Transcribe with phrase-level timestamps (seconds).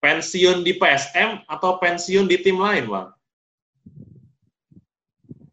[0.00, 3.08] pensiun di PSM atau pensiun di tim lain, Bang?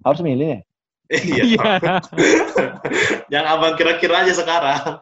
[0.03, 0.61] Harus milih ya?
[1.07, 1.43] Iya.
[1.55, 1.95] Iya.
[3.33, 4.99] Yang abang kira-kira aja sekarang.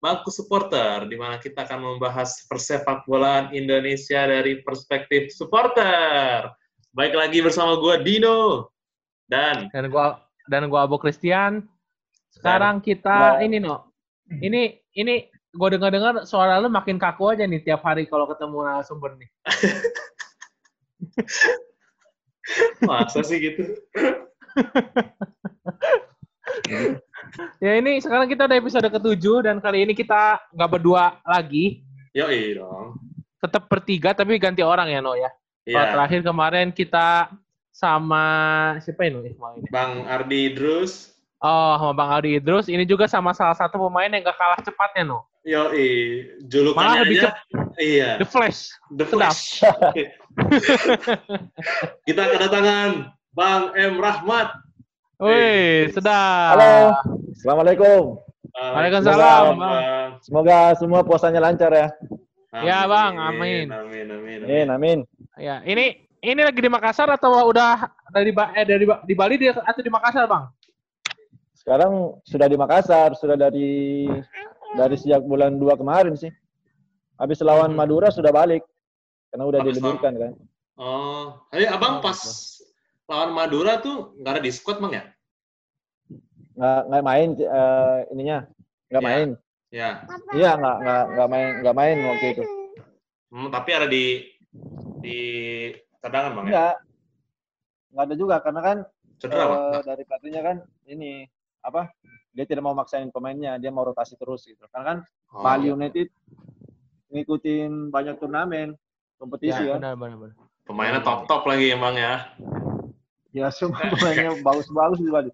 [0.00, 6.48] Bangku Supporter, di mana kita akan membahas persepak bolaan Indonesia dari perspektif supporter.
[6.96, 8.72] Baik lagi bersama gue Dino
[9.28, 11.68] dan Dan gua dan gua Abo Christian.
[12.32, 13.44] Sekarang kita Nah.
[13.44, 13.92] ini no.
[14.26, 19.20] Ini ini gua dengar-dengar suara lu makin kaku aja nih tiap hari kalau ketemu narasumber
[19.20, 19.28] nih.
[22.88, 23.68] masa sih gitu?
[27.64, 31.84] Ya ini sekarang kita udah episode ketujuh dan kali ini kita nggak berdua lagi.
[32.16, 32.98] Yoi dong.
[33.40, 35.30] Tetap bertiga tapi ganti orang ya no ya.
[35.64, 37.30] Kalau Iya, terakhir kemarin kita
[37.70, 38.24] sama
[38.82, 39.62] siapa ini kemarin?
[39.70, 41.10] Bang Ardi Idrus.
[41.40, 42.68] Oh, sama Bang Aldi Idrus.
[42.68, 45.24] Ini juga sama salah satu pemain yang gak kalah cepatnya no.
[45.40, 47.32] Yoi, Malah julukannya lebih aja.
[47.80, 48.76] Iya, The Flash.
[48.92, 49.64] The Flash.
[52.06, 54.52] kita kedatangan Bang M Rahmat.
[55.20, 56.56] Wih, sedap.
[56.56, 56.96] Halo.
[57.36, 58.16] Assalamualaikum.
[58.56, 59.84] Waalaikumsalam, Bang.
[60.24, 61.88] Semoga semua puasanya lancar ya.
[62.56, 63.20] Ya, Bang.
[63.20, 63.68] Amin.
[63.68, 64.98] Amin, amin, Amin, amin.
[65.36, 69.36] Ya, ini ini lagi di Makassar atau udah dari Ba- eh, dari Ba- di Bali
[69.36, 70.48] di, atau di Makassar, Bang?
[71.52, 74.08] Sekarang sudah di Makassar, sudah dari
[74.72, 76.32] dari sejak bulan 2 kemarin sih.
[77.20, 77.78] Habis lawan Hmm.
[77.78, 78.64] Madura sudah balik.
[79.28, 80.32] Karena udah Habis diliburkan kan.
[80.80, 82.16] Oh, jadi abang pas
[83.10, 85.04] lawan Madura tuh nggak ada di squad bang ya?
[86.54, 88.38] Nggak, nggak main eh, ininya.
[88.86, 89.08] Nggak Ya.
[89.10, 89.28] main.
[89.70, 89.90] Ya,
[90.34, 92.42] Iya, nggak, nggak, nggak main, nggak main waktu itu.
[93.30, 94.04] Hmm, tapi ada di
[94.98, 95.18] di
[95.98, 96.50] cadangan bang ya?
[96.50, 96.74] Enggak.
[97.90, 98.76] Nggak ada juga karena kan
[99.18, 100.56] Cedera eh, dari pelatihnya kan
[100.86, 101.26] ini
[101.66, 101.90] apa?
[102.30, 104.62] Dia tidak mau maksain pemainnya, dia mau rotasi terus gitu.
[104.70, 104.98] Karena kan
[105.30, 106.10] Oh, Bali United
[107.10, 108.74] ngikutin banyak turnamen,
[109.18, 109.78] kompetisi Ya, kan.
[109.82, 110.36] benar benar benar.
[110.66, 112.14] Pemainnya top top lagi ya bang ya?
[113.30, 115.30] Ya semua pemainnya bagus-bagus di Bali.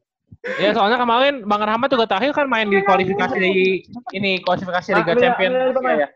[0.63, 3.83] Ya, soalnya kemarin Bang Rahmat juga terakhir kan main di kualifikasi di
[4.15, 6.09] ini kualifikasi Liga Ah, Bang, Iya, ya.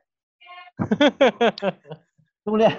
[2.46, 2.76] Tunggu lihat.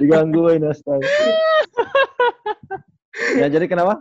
[0.00, 1.04] Digangguin astaga.
[3.36, 4.00] ya jadi kenapa?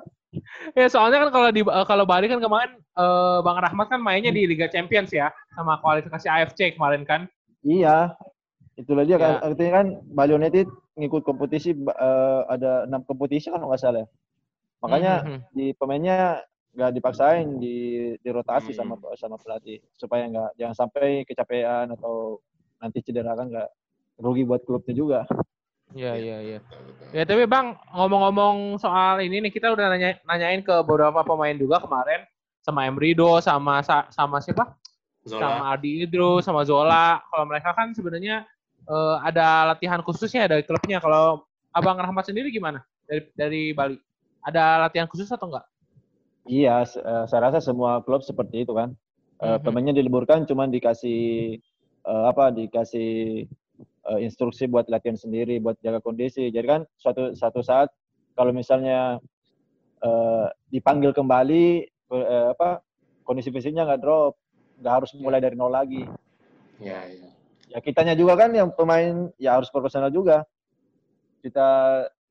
[0.77, 4.31] Ya, soalnya kan kalau di eh, kalau Bali kan kemarin eh, Bang Rahmat kan mainnya
[4.31, 7.25] di Liga Champions ya sama kualifikasi AFC kemarin kan.
[7.65, 8.13] Iya.
[8.79, 9.43] Itulah dia kan Ya.
[9.43, 14.03] artinya kan Bali United ngikut kompetisi eh, ada enam kompetisi kan nggak salah.
[14.03, 14.07] ya.
[14.79, 15.49] Makanya Hmm, hmm, hmm.
[15.51, 16.17] di pemainnya
[16.69, 17.75] nggak dipaksain di
[18.23, 18.79] dirotasi Hmm.
[18.79, 22.39] sama sama pelatih supaya nggak jangan sampai kecapean atau
[22.79, 23.69] nanti cedera kan nggak
[24.17, 25.19] rugi buat klubnya juga.
[25.89, 26.59] Iya, iya, iya.
[27.09, 31.81] Ya, tapi Bang, ngomong-ngomong soal ini nih, kita udah nanya, nanyain ke beberapa pemain juga
[31.81, 32.29] kemarin.
[32.61, 34.77] Sama Emrido, sama sa- sama siapa?
[35.25, 35.41] Zola.
[35.41, 37.17] Sama Ardi Idrus, sama Zola.
[37.25, 38.45] Kalau mereka kan sebenarnya
[38.89, 40.97] eh, ada latihan khususnya dari klubnya.
[40.97, 42.81] Kalau Abang Rahmat sendiri gimana?
[43.05, 43.95] Dari dari Bali.
[44.41, 45.65] Ada latihan khusus atau enggak?
[46.49, 48.95] Iya, se- eh, saya rasa semua klub seperti itu kan.
[49.39, 49.61] Eh, Mhm.
[49.63, 51.55] Pemainnya diliburkan, cuman dikasih
[51.99, 52.49] eh, apa?
[52.49, 53.45] Dikasih
[54.17, 56.49] instruksi buat latihan sendiri, buat jaga kondisi.
[56.49, 57.93] Jadi kan suatu satu saat
[58.33, 59.21] kalau misalnya
[60.01, 61.85] eh, dipanggil kembali,
[62.49, 62.81] apa?
[63.21, 64.33] Kondisi fisiknya nggak drop,
[64.81, 66.07] nggak harus mulai dari nol lagi.
[66.81, 67.29] Iya, iya.
[67.69, 70.41] Ya kitanya juga kan yang pemain ya harus profesional juga.
[71.45, 71.69] Kita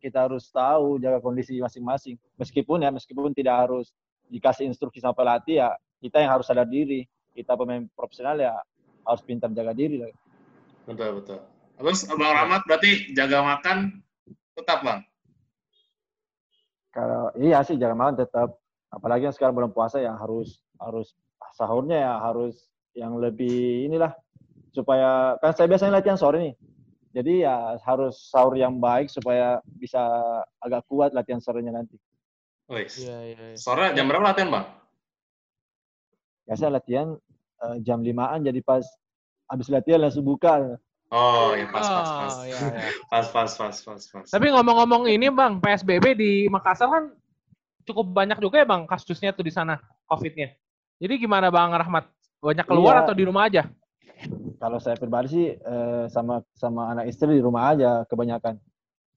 [0.02, 2.18] kita harus tahu jaga kondisi masing-masing.
[2.38, 3.94] Meskipun ya meskipun tidak harus
[4.28, 5.70] dikasih instruksi sama pelatih ya
[6.02, 7.06] kita yang harus sadar diri.
[7.34, 8.58] Kita pemain profesional ya
[9.06, 10.10] harus pintar jaga diri lah.
[10.90, 11.38] Betul, betul.
[11.78, 14.02] Terus Bang Rahmat berarti jaga makan
[14.58, 15.00] tetap bang?
[16.90, 18.58] Kalau iya sih jaga makan tetap
[18.90, 21.14] apalagi yang sekarang bulan puasa ya harus harus
[21.54, 22.66] sahurnya ya harus
[22.98, 24.10] yang lebih inilah
[24.78, 26.54] supaya kan saya biasanya latihan sore nih.
[27.10, 29.98] Jadi ya harus sahur yang baik supaya bisa
[30.62, 31.98] agak kuat latihan sorenya nanti.
[32.68, 33.58] Wih, Iya, iya, iya.
[33.58, 34.66] sore jam berapa latihan bang?
[36.46, 37.08] Biasa latihan
[37.64, 38.84] eh, jam limaan jadi pas
[39.48, 40.78] habis latihan langsung buka.
[41.08, 42.34] Oh, ya pas, pas, pas.
[42.36, 42.92] Oh, iya, iya.
[43.12, 44.26] Pas, pas, pas, pas, pas.
[44.28, 47.04] Tapi ngomong-ngomong ini Bang, PSBB di Makassar kan
[47.88, 50.52] cukup banyak juga ya Bang kasusnya tuh di sana COVID-nya.
[51.00, 52.04] Jadi gimana Bang Rahmat?
[52.44, 53.02] Banyak keluar Iya.
[53.08, 53.64] atau di rumah aja?
[54.58, 58.58] Kalau saya pribadi sih eh, sama sama anak istri di rumah aja kebanyakan.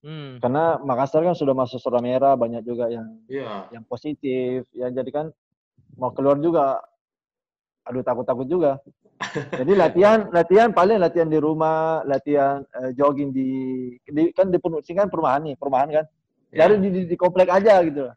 [0.02, 0.42] Hmm.
[0.42, 3.70] Karena Makassar kan sudah masuk zona merah, banyak juga yang Iya.
[3.70, 4.66] yang positif.
[4.74, 5.26] Ya jadi kan
[5.94, 6.82] mau keluar juga,
[7.86, 8.78] aduh takut-takut juga.
[9.54, 13.50] Jadi latihan, latihan paling latihan di rumah, latihan eh, jogging di,
[14.02, 14.58] di kan di
[14.90, 16.04] kan perumahan nih, perumahan kan.
[16.50, 18.10] Jadi di, di, di komplek aja gitu.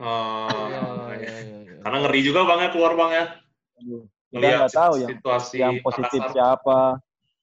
[0.00, 1.14] Oh, Iya, iya.
[1.22, 1.78] iya, iya, iya.
[1.86, 3.24] Karena ngeri juga bang ya keluar bang ya.
[3.78, 6.34] Aduh, kita nggak tahu yang situasi yang positif Makassar.
[6.34, 6.80] siapa.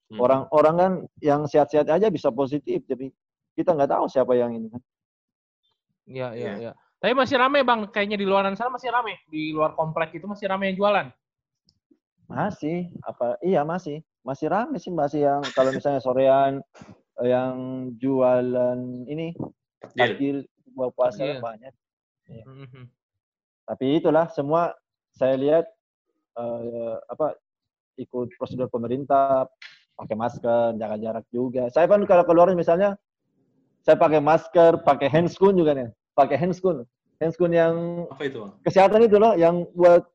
[0.08, 0.18] Hmm.
[0.18, 3.12] Orang-orang kan yang sehat-sehat aja bisa positif, jadi
[3.52, 4.80] kita nggak tahu siapa yang ini kan.
[6.08, 6.52] Iya, iya, Iya.
[6.58, 6.72] iya.
[6.98, 9.20] Tapi masih rame bang, kayaknya di luaran sana masih rame.
[9.28, 11.06] Di luar komplek itu masih rame yang jualan.
[12.26, 13.36] Masih, apa?
[13.40, 16.60] Iya masih, masih rame sih masih yang kalau misalnya sorean
[17.20, 17.56] yang
[17.96, 19.32] jualan ini
[19.92, 20.44] Takjil.
[20.72, 21.40] buah puasa Iya.
[21.40, 21.72] banyak.
[22.28, 22.84] Mhm.
[23.64, 24.72] Tapi itulah semua
[25.12, 25.64] saya lihat
[26.38, 27.34] eh, apa
[27.98, 29.50] ikut prosedur pemerintah,
[29.98, 31.66] pakai masker, jaga jarak juga.
[31.68, 32.94] Saya kan kalau keluar misalnya
[33.82, 36.86] saya pakai masker, pakai handscoon juga nih, pakai handscoon,
[37.18, 37.74] handscoon yang
[38.06, 38.52] Apa itu bang?
[38.62, 40.06] kesehatan itu loh, yang buat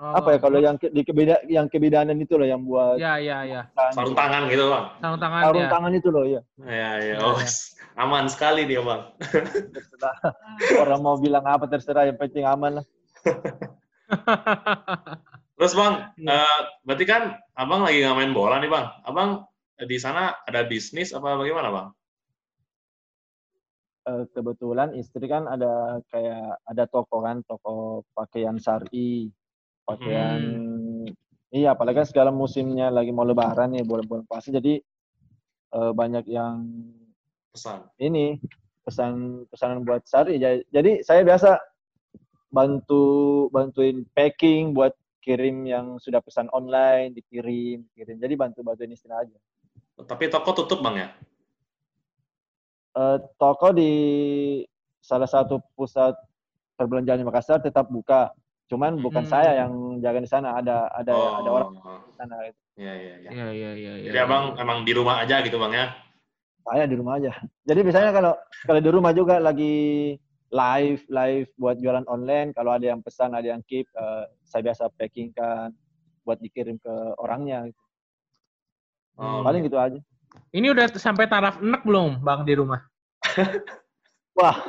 [0.00, 3.20] Oh, apa ya kalau yang ke- di kebeda yang kebidanan itu loh, yang buat Ya,
[3.20, 3.68] ya, ya.
[3.92, 4.84] Sarung tangan gitu bang?
[4.96, 5.68] Sarung tangan sarung ya.
[5.68, 6.40] tangan itu loh ya.
[6.56, 7.14] Iya iya.
[7.20, 7.50] Iya, Oh, iya.
[8.00, 9.12] aman sekali dia bang.
[9.76, 10.16] Terserah
[10.80, 12.86] orang mau bilang apa terserah, yang penting aman lah.
[15.60, 17.22] Terus bang, eh, berarti kan
[17.52, 18.86] abang lagi nggak main bola nih bang.
[19.04, 19.44] Abang
[19.76, 21.88] di sana ada bisnis apa bagaimana bang?
[24.08, 29.28] Eh, kebetulan istri kan ada kayak ada toko kan, toko pakaian syari,
[29.84, 30.40] pakaian
[31.50, 34.78] iya apalagi kan segala musimnya lagi mau lebaran nih bulan-bulan puasa jadi
[35.74, 36.62] eh, banyak yang
[37.50, 37.82] Pesan.
[37.98, 38.38] ini
[38.86, 41.58] pesan pesanan buat jadi, jadi saya biasa
[42.50, 43.02] bantu
[43.48, 44.92] bantuin packing buat
[45.22, 49.38] kirim yang sudah pesan online dikirim kirim jadi bantu bantuin istri aja
[50.00, 51.08] Tapi toko tutup bang ya?
[52.90, 53.92] Eh, toko di
[54.98, 56.16] salah satu pusat
[56.74, 58.32] perbelanjaan di Makassar tetap buka.
[58.66, 59.30] Cuman bukan Hmm.
[59.30, 62.34] saya yang jaga di sana, ada ada ada orang di sana.
[62.74, 63.30] Iya iya iya.
[63.30, 63.92] Iya, iya, iya.
[64.08, 65.86] Jadi abang emang di rumah aja gitu bang ya?
[66.64, 67.32] Saya di rumah aja.
[67.68, 68.32] Jadi biasanya kalau
[68.64, 70.16] kalau di rumah juga lagi
[70.50, 74.90] live live buat jualan online, kalau ada yang pesan, ada yang keep, eh, saya biasa
[74.98, 75.70] packing kan
[76.26, 77.70] buat dikirim ke orangnya.
[79.14, 79.98] Oh, Paling gitu aja.
[80.50, 82.82] Ini udah sampai taraf enek belum, Bang, di rumah?
[84.38, 84.56] Wah.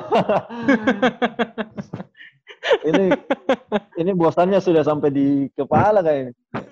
[2.86, 3.10] ini
[3.98, 6.32] ini bosannya sudah sampai di kepala kayaknya.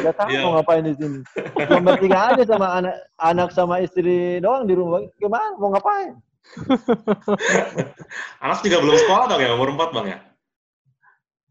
[0.00, 0.40] Udah tahu Iya.
[0.44, 1.20] mau ngapain di sini.
[1.68, 5.04] Cuma bertiga aja sama anak anak sama istri doang di rumah.
[5.20, 6.16] Gimana mau ngapain?
[8.44, 9.50] Anak juga belum sekolah bang ya?
[9.54, 10.18] Umur 4 bang ya?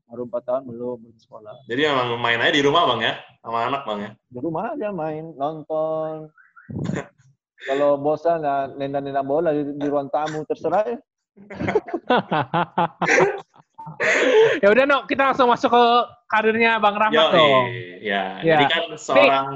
[0.10, 1.54] Baru 4 tahun belum belum sekolah.
[1.70, 3.14] Jadi emang main aja di rumah bang ya?
[3.46, 4.12] Sama anak bang ya?
[4.28, 6.30] Di rumah aja main, nonton.
[7.68, 10.98] Kalau bosan ya nendang-nendang bola di, di ruang tamu terserah ya.
[14.64, 15.84] ya udah, no, kita langsung masuk ke
[16.32, 17.66] karirnya Bang Rahmat Yo, dong.
[18.00, 18.40] ya.
[18.40, 18.56] Ya.
[18.56, 19.48] Jadi kan seorang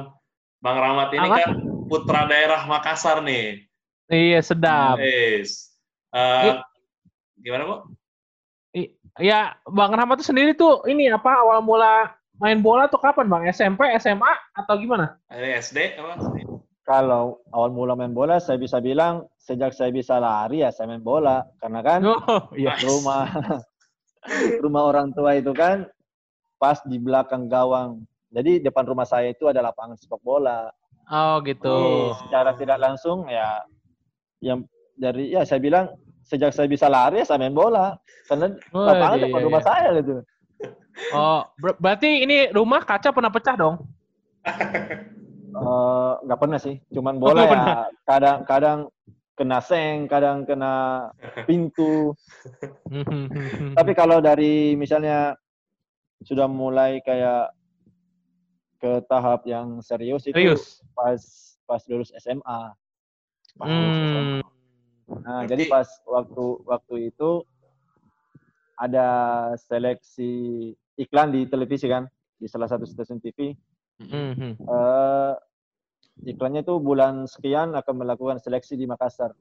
[0.59, 1.35] Bang Rahmat ini Apa?
[1.39, 1.49] kan
[1.87, 3.63] putra daerah Makassar nih.
[4.09, 4.99] Iya, sedap.
[4.99, 5.71] Yes.
[6.11, 6.53] Eh, Iya.
[7.39, 7.75] gimana bu?
[9.21, 12.09] Ya, Bang Rahmat tuh sendiri tuh ini apa awal mula
[12.41, 13.45] main bola tuh kapan, Bang?
[13.45, 15.21] SMP, SMA atau gimana?
[15.29, 16.17] Ada SD apa?
[16.83, 20.99] Kalau awal mula main bola saya bisa bilang sejak saya bisa lari ya saya main
[20.99, 22.73] bola karena kan Oh, iya.
[22.75, 22.83] Nice.
[22.83, 23.23] rumah
[24.63, 25.85] rumah orang tua itu kan
[26.57, 28.03] pas di belakang gawang.
[28.33, 30.73] Jadi depan rumah saya itu ada lapangan sepak bola.
[31.07, 31.69] Oh, gitu.
[31.69, 32.17] Oh.
[32.25, 33.61] Secara tidak langsung ya
[34.43, 34.67] yang
[34.99, 35.95] dari ya saya bilang
[36.27, 37.95] sejak saya bisa lari ya saya main bola
[38.27, 39.45] karena Oh, lapangan iya, depan iya.
[39.47, 40.13] rumah saya gitu.
[41.09, 43.75] Oh, ber- berarti ini rumah kaca pernah pecah dong?
[45.53, 48.79] Eh, nggak pernah sih, cuman Oh, bola nggak ya kadang-kadang
[49.37, 51.07] kena seng, kadang kena
[51.47, 52.11] pintu.
[53.77, 55.37] Tapi kalau dari misalnya
[56.23, 57.51] sudah mulai kayak
[58.79, 60.83] ke tahap yang serius itu Serius?
[60.91, 61.19] pas
[61.63, 62.75] pas lulus SMA.
[63.57, 63.69] Pas.
[63.69, 64.41] Hmm.
[65.23, 67.43] Nah, jadi pas waktu waktu itu
[68.79, 69.07] ada
[69.61, 70.31] seleksi
[70.97, 73.53] iklan di televisi kan, di salah satu stasiun TV.
[74.03, 74.57] Hmm.
[74.57, 75.33] eh
[76.27, 79.33] iklannya itu bulan sekian akan melakukan seleksi di Makassar.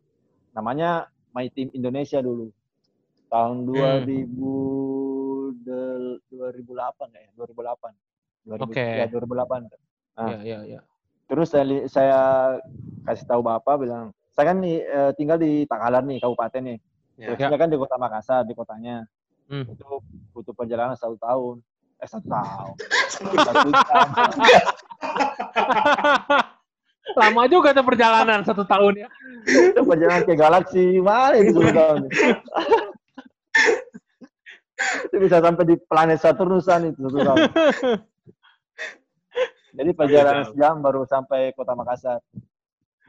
[0.53, 2.53] Namanya My Team Indonesia dulu.
[3.33, 4.53] Tahun 2000
[5.65, 7.93] del- 2008 ya, 2008.
[8.45, 8.85] 2000, Oke.
[8.85, 9.73] Ya, 2008.
[10.13, 10.29] Nah.
[10.29, 10.81] Iya, iya, iya.
[11.33, 12.21] Terus saya, saya
[13.09, 16.77] kasih tahu Bapak bilang, saya kan nih, eh, tinggal di Takalar nih, kabupaten nih.
[17.17, 17.33] Ya.
[17.33, 19.09] Terusnya kan di kota Makassar, di kotanya.
[19.49, 19.65] Hmm.
[19.65, 20.05] Itu
[20.37, 21.65] butuh perjalanan satu tahun.
[22.05, 22.77] Eh satu tahun.
[23.17, 23.69] Satu.
[27.25, 29.11] Lama juga tuh perjalanan satu tahun ya.
[29.49, 32.01] Itu perjalanan ke galaksi mana itu satu tahun.
[35.09, 37.49] itu bisa sampai di planet Saturnusan itu satu tahun.
[39.73, 42.21] Jadi perjalanan sejam baru sampai kota Makassar.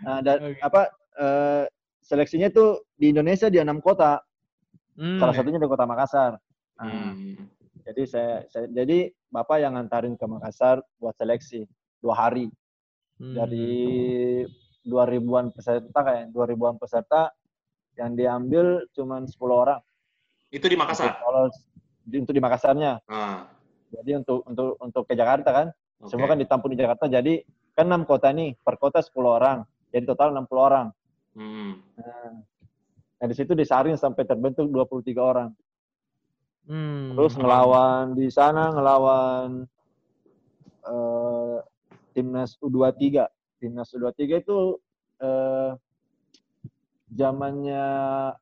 [0.02, 0.60] Nah, dan Oke.
[0.60, 0.82] apa
[1.14, 1.64] eh,
[2.00, 4.20] seleksinya tuh di Indonesia di enam kota.
[4.96, 5.20] Hmm.
[5.20, 6.40] Salah satunya di kota Makassar.
[6.80, 7.50] Nah, Hmm.
[7.84, 11.68] Jadi saya, saya jadi bapak yang ngantarin ke Makassar buat seleksi
[12.00, 12.48] dua hari
[13.14, 13.36] Hmm.
[13.38, 14.42] dari
[14.82, 17.30] dua ribuan peserta kayak dua ribuan peserta
[17.94, 19.80] yang diambil cuma 10 orang.
[20.50, 21.14] Itu di Makassar.
[22.04, 23.00] di, untuk di Makassarnya.
[23.06, 23.48] Ah,
[23.94, 25.68] Jadi untuk untuk untuk ke Jakarta kan
[26.02, 26.10] oke.
[26.10, 27.06] semua kan ditampung di Jakarta.
[27.12, 29.58] Jadi kan enam kota nih per kota 10 orang.
[29.94, 30.88] Jadi total 60 orang.
[31.34, 31.82] Hmm.
[33.18, 35.50] Nah di situ disaring sampai terbentuk 23 orang.
[36.64, 37.14] Hmm.
[37.18, 39.68] Terus ngelawan di sana ngelawan
[40.88, 41.58] eh,
[42.16, 43.26] timnas U23.
[43.60, 44.78] Timnas U23 itu
[45.22, 45.72] eh,
[47.14, 47.86] zamannya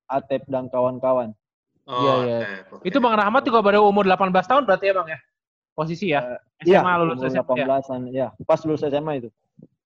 [0.07, 1.35] Atep dan kawan-kawan.
[1.89, 2.39] Oh, Iya, iya.
[2.71, 2.85] oke.
[2.87, 5.19] Itu Bang Rahmat juga baru umur 18 tahun berarti ya Bang ya?
[5.71, 6.35] Posisi ya?
[6.61, 7.65] Iya, SMA lulus umur SMA ya?
[7.65, 8.01] 18-an.
[8.11, 9.29] Ya, pas lulus SMA itu.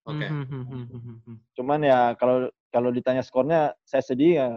[0.05, 0.21] Oke.
[0.27, 0.85] Hmm, hmm, hmm,
[1.25, 1.37] hmm.
[1.57, 4.47] Cuman ya kalau kalau ditanya skornya saya sedih ya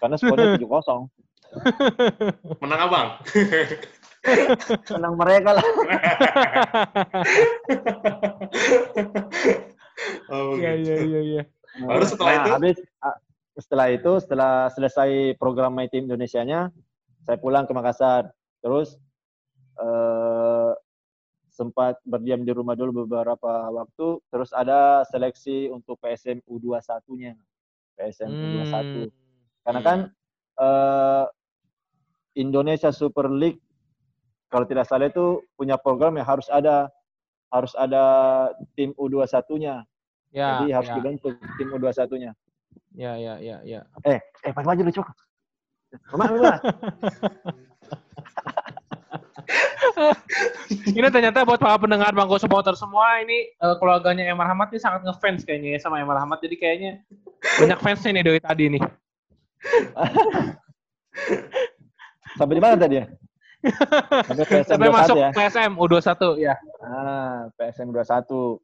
[0.00, 1.08] karena skornya 7-0.
[2.60, 3.08] Menang abang.
[4.92, 5.64] Menang mereka lah.
[10.32, 10.84] oh, Iya, gitu.
[10.84, 11.42] iya, iya, iya.
[11.84, 12.50] Baru setelah Nah, itu?
[12.54, 13.16] habis ah,
[13.58, 16.70] setelah itu setelah selesai program My Team Indonesia-nya
[17.24, 18.30] saya pulang ke Makassar.
[18.60, 18.98] Terus
[19.78, 20.72] eh,
[21.48, 24.22] sempat berdiam di rumah dulu beberapa waktu.
[24.30, 27.34] Terus ada seleksi untuk PSM U21-nya.
[27.98, 28.70] PSM U21.
[28.70, 29.08] Hmm.
[29.66, 29.98] Karena kan
[30.58, 31.24] eh,
[32.38, 33.58] Indonesia Super League
[34.48, 36.88] kalau tidak salah itu punya program yang harus ada
[37.52, 38.04] harus ada
[38.78, 39.84] tim U21-nya.
[40.28, 42.32] Ya, Jadi harus ya, dibentuk tim U21-nya.
[42.92, 43.80] ya, ya, ya, ya.
[44.04, 45.08] Eh, eh pas maju lu cok.
[46.12, 46.54] Mama, mama.
[50.98, 55.02] Ini ternyata buat para pendengar Bangko supporter semua ini eh, keluarganya Emar Rahmat ini sangat
[55.04, 56.38] ngefans kayaknya ya sama Emar Rahmat.
[56.44, 56.92] Jadi kayaknya
[57.58, 58.82] banyak fansnya nih dari tadi nih.
[62.38, 63.06] Sampai di mana tadi ya?
[64.22, 65.30] Sampai PSM Sampai 21 masuk ya.
[65.34, 66.54] PSM U21 ya.
[66.78, 68.62] Ah, PSM 21.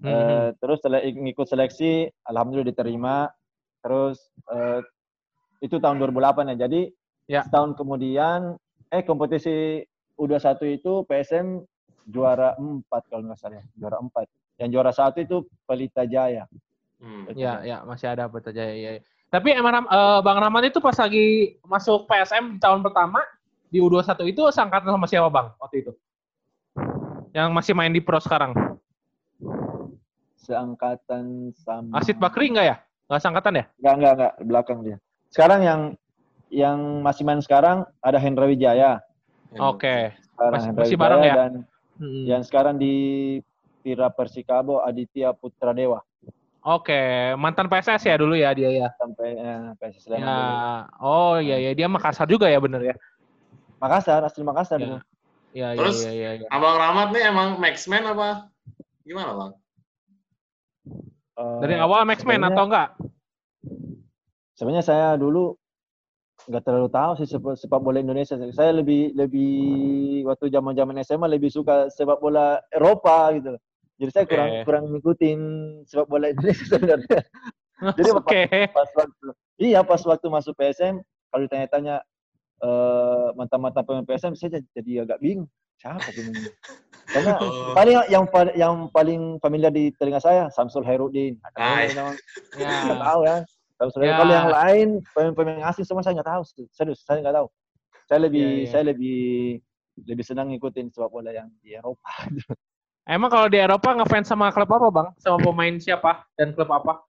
[0.00, 0.08] Mhm.
[0.08, 3.16] Eh, terus sele ngikut seleksi, alhamdulillah diterima.
[3.80, 4.20] Terus
[4.52, 4.80] eh,
[5.64, 6.68] itu tahun 2008 ya.
[6.68, 6.92] Jadi
[7.30, 7.46] Ya.
[7.46, 8.58] setahun kemudian,
[8.90, 9.86] eh kompetisi
[10.20, 11.64] U21 itu PSM
[12.04, 13.64] juara 4 kalau nggak salah, ya.
[13.72, 14.28] juara 4.
[14.60, 16.44] Yang juara satu itu Pelita Jaya.
[17.00, 17.24] Hmm.
[17.32, 18.76] Ya, ya masih ada Pelita Jaya.
[18.76, 19.02] Ya, ya.
[19.32, 23.24] Tapi Emar Ram- eh, Bang Rahmat itu pas lagi masuk PSM di tahun pertama
[23.70, 25.92] di U21 itu sangkatan sama siapa Bang waktu itu?
[27.30, 28.52] Yang masih main di pro sekarang.
[30.34, 32.76] Seangkatan sama Asid Bakri enggak ya?
[33.06, 33.64] Enggak sangkatan ya?
[33.78, 34.96] Enggak, enggak, enggak, belakang dia.
[35.30, 35.80] Sekarang yang
[36.50, 38.98] yang masih main sekarang ada Hendra Wijaya.
[39.52, 40.14] Oke.
[40.30, 41.34] Sekarang Masih- masih bareng ya?
[41.36, 41.52] Dan
[41.98, 42.24] Hmm.
[42.24, 42.94] yang sekarang di
[43.80, 46.00] Tira Persikabo Aditya Putra Dewa
[46.60, 46.96] Oke,
[47.34, 48.88] mantan PSS ya dulu ya dia ya.
[48.94, 50.36] sampai eh, PSS Sleman Ya.
[50.36, 50.56] dulu.
[51.00, 52.94] Oh iya ya, dia Makassar juga ya bener ya.
[53.80, 55.00] Makassar, asli Makassar Ya.
[55.50, 55.96] Iya iya Terus?
[56.04, 56.30] iya iya.
[56.36, 56.48] Ya.
[56.52, 58.28] Abang Rahmat nih emang Maxman apa?
[59.02, 59.52] Gimana bang?
[61.34, 62.88] Eh, Dari awal Maxman atau enggak?
[64.52, 65.56] Sebenarnya saya dulu
[66.46, 68.38] nggak terlalu tahu sih sepak, sepak bola Indonesia.
[68.50, 69.52] Saya lebih lebih
[70.24, 73.58] waktu zaman zaman SMA lebih suka sepak bola Eropa gitu.
[74.00, 74.62] Jadi saya kurang Oke.
[74.64, 75.40] kurang ngikutin
[75.84, 77.20] sepak bola Indonesia sebenarnya.
[77.96, 78.40] Jadi Oke.
[78.72, 79.26] pas waktu
[79.58, 82.00] iya pas waktu masuk PSM kalau ditanya-tanya
[82.60, 85.48] eh mantan-mantan pemain PSM saya jadi- jadi agak bingung
[85.80, 86.36] siapa ini
[87.08, 87.72] karena Oh.
[87.72, 92.12] paling yang yang paling familiar di telinga saya Samsul Herudin Ah, iya.
[92.60, 93.00] Ya.
[93.00, 93.36] tahu ya
[93.80, 94.12] Samsul Herudin.
[94.12, 94.18] Ya.
[94.20, 97.48] kalau yang lain pemain-pemain asing semua saya nggak tahu serius saya nggak tahu
[98.04, 98.68] saya lebih Ya, ya.
[98.68, 99.20] saya lebih
[100.04, 102.04] lebih senang ngikutin sepak bola yang di Eropa
[103.08, 105.08] Emang kalau di Eropa ngefans sama klub apa bang?
[105.18, 107.00] Sama pemain siapa dan klub apa?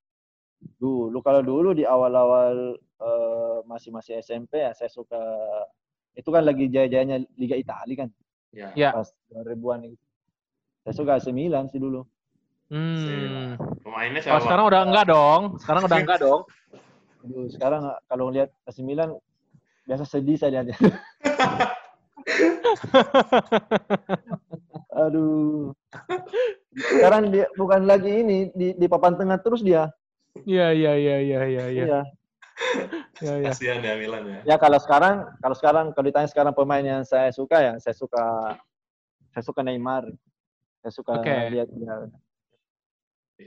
[0.77, 5.17] dulu kalau dulu di awal-awal eh, masih-masih SMP ya saya suka
[6.13, 8.09] itu kan lagi jaya-jayanya Liga Italia kan
[8.51, 8.67] Ya.
[8.75, 8.91] Ya.
[8.91, 10.05] pas 2000-an itu.
[10.83, 12.03] Saya suka AC Milan sih dulu.
[12.71, 13.59] Hmm.
[13.83, 14.47] Pemainnya siapa?
[14.47, 15.59] sekarang udah enggak dong.
[15.59, 16.47] Sekarang udah enggak dong.
[17.21, 19.19] Aduh, sekarang kalau ngelihat AC Milan
[19.83, 20.79] biasa sedih saya lihatnya.
[25.03, 25.75] Aduh.
[26.71, 29.91] Sekarang dia bukan lagi ini di, di papan tengah terus dia.
[30.47, 31.83] Iya iya iya iya iya iya.
[31.83, 32.01] Iya.
[33.19, 33.51] Ya, ya.
[33.51, 34.55] Kasihan ya Milan ya.
[34.55, 38.55] Ya kalau sekarang, kalau sekarang kalau ditanya sekarang pemain yang saya suka ya, saya suka
[39.35, 40.07] saya suka Neymar.
[40.81, 41.35] Saya suka Oke.
[41.51, 42.07] lihat dia.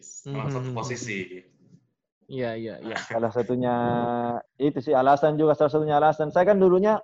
[0.01, 0.77] Salah satu Hmm.
[0.77, 1.19] posisi.
[2.25, 2.97] Iya, iya, iya.
[2.97, 3.75] Salah satunya
[4.57, 6.33] itu sih alasan juga salah satunya alasan.
[6.33, 6.97] Saya kan dulunya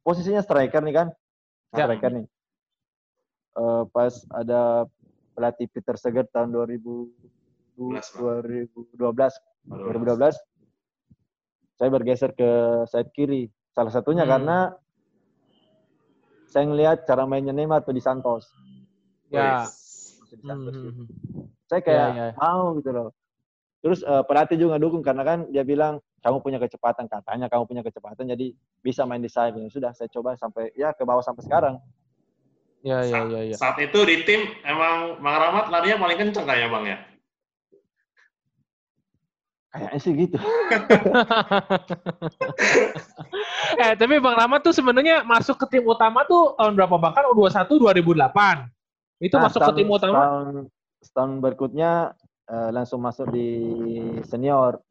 [0.00, 1.08] posisinya striker nih kan.
[1.70, 1.84] Nah, Ya.
[1.84, 2.26] Striker nih.
[3.56, 4.84] Eh, pas ada
[5.32, 7.12] pelatih Peter Seger tahun 2000
[7.76, 8.40] Belas, Bang.
[8.40, 9.36] 2012
[9.68, 10.36] 2012
[11.76, 12.48] saya bergeser ke
[12.88, 13.52] sayap kiri.
[13.70, 14.32] Salah satunya Hmm.
[14.32, 14.58] karena
[16.46, 18.48] saya ngelihat cara mainnya Neymar tuh di Santos.
[19.28, 19.68] Ya.
[19.68, 19.68] Wih.
[20.16, 21.06] Masih di Hmm, Santos hmm, hmm.
[21.66, 22.34] Saya kayak Ya, ya.
[22.36, 23.10] mau gitu loh.
[23.82, 27.82] Terus eh, pelatih juga dukung karena kan dia bilang kamu punya kecepatan katanya kamu punya
[27.82, 29.54] kecepatan jadi bisa main di sayap.
[29.56, 31.78] Ya sudah saya coba sampai ya ke bawah sampai sekarang.
[32.80, 33.56] Ya, ya, ya, ya.
[33.56, 36.98] saat itu di tim emang Bang Rahmat larinya paling kenceng kayaknya Bang ya?
[39.68, 40.38] Kayaknya sih gitu.
[43.76, 46.94] eh, tapi Bang Rahmat tuh sebenarnya masuk ke tim utama tuh tahun berapa?
[46.96, 48.70] Bahkan U21 2008.
[49.18, 50.20] Itu Nah, masuk ke setahun- tim utama?
[50.22, 50.54] Setahun,
[51.06, 52.18] setahun berikutnya
[52.50, 53.50] eh, langsung masuk di
[54.26, 54.82] senior.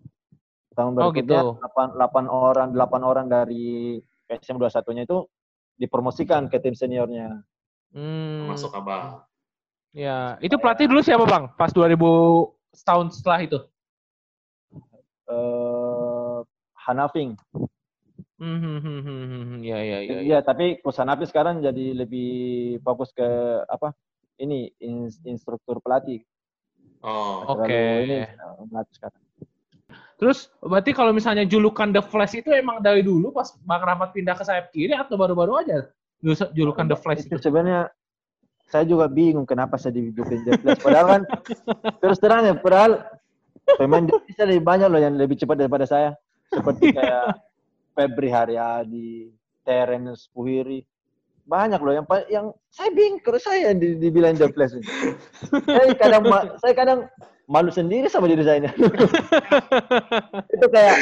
[0.75, 1.59] Tahun Oh, berikutnya gitu.
[1.59, 5.23] 8, 8 orang 8 orang dari PSM 21-nya itu
[5.75, 7.43] dipromosikan ke tim seniornya.
[7.95, 9.23] Hmm, Masuk Abang.
[9.95, 10.35] ya.
[10.43, 11.51] Itu pelatih dulu siapa Bang?
[11.55, 11.95] Pas 2000
[12.75, 13.59] setahun setelah itu?
[15.31, 16.37] Eh
[16.85, 17.39] Hanafing.
[18.35, 19.59] Hmm, hmm, hmm, hmm, hmm, hmm.
[19.63, 20.11] Ya, ya, ya.
[20.11, 20.19] ya.
[20.21, 22.29] Iya, tapi Coach Hanafi sekarang jadi lebih
[22.83, 23.25] fokus ke
[23.71, 23.95] apa?
[24.35, 26.23] Ini ins- instruktur pelatih.
[27.05, 27.69] Oh, Oke.
[27.69, 29.21] Terlalu Ini eh, sekarang.
[30.15, 34.35] Terus berarti kalau misalnya julukan The Flash itu emang dari dulu pas Bang Rahmat pindah
[34.35, 35.91] ke sayap kiri atau baru-baru aja
[36.23, 37.43] jul- julukan The Flash itu itu?
[37.43, 37.91] sebenarnya
[38.65, 40.79] saya juga bingung kenapa saya dijulukin The Flash.
[40.81, 41.21] Padahal kan
[42.01, 43.03] terus terang ya, padahal
[43.77, 46.15] pemain Indonesia lebih banyak loh yang lebih cepat daripada saya.
[46.49, 47.43] Seperti kayak
[47.93, 49.29] Febri Haryadi,
[49.67, 50.81] Terence Puhiri.
[51.45, 54.73] Banyak loh yang yang saya bingung kalau saya yang di- dibilang The Flash.
[54.73, 54.85] ini.
[55.69, 56.23] saya kadang
[56.57, 56.99] saya kadang
[57.45, 58.65] malu sendiri sama diri saya.
[58.65, 58.69] ini.
[60.57, 60.97] itu kayak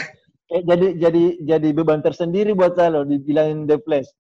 [0.52, 4.12] kayak jadi jadi jadi beban tersendiri buat saya loh dibilangin The Flash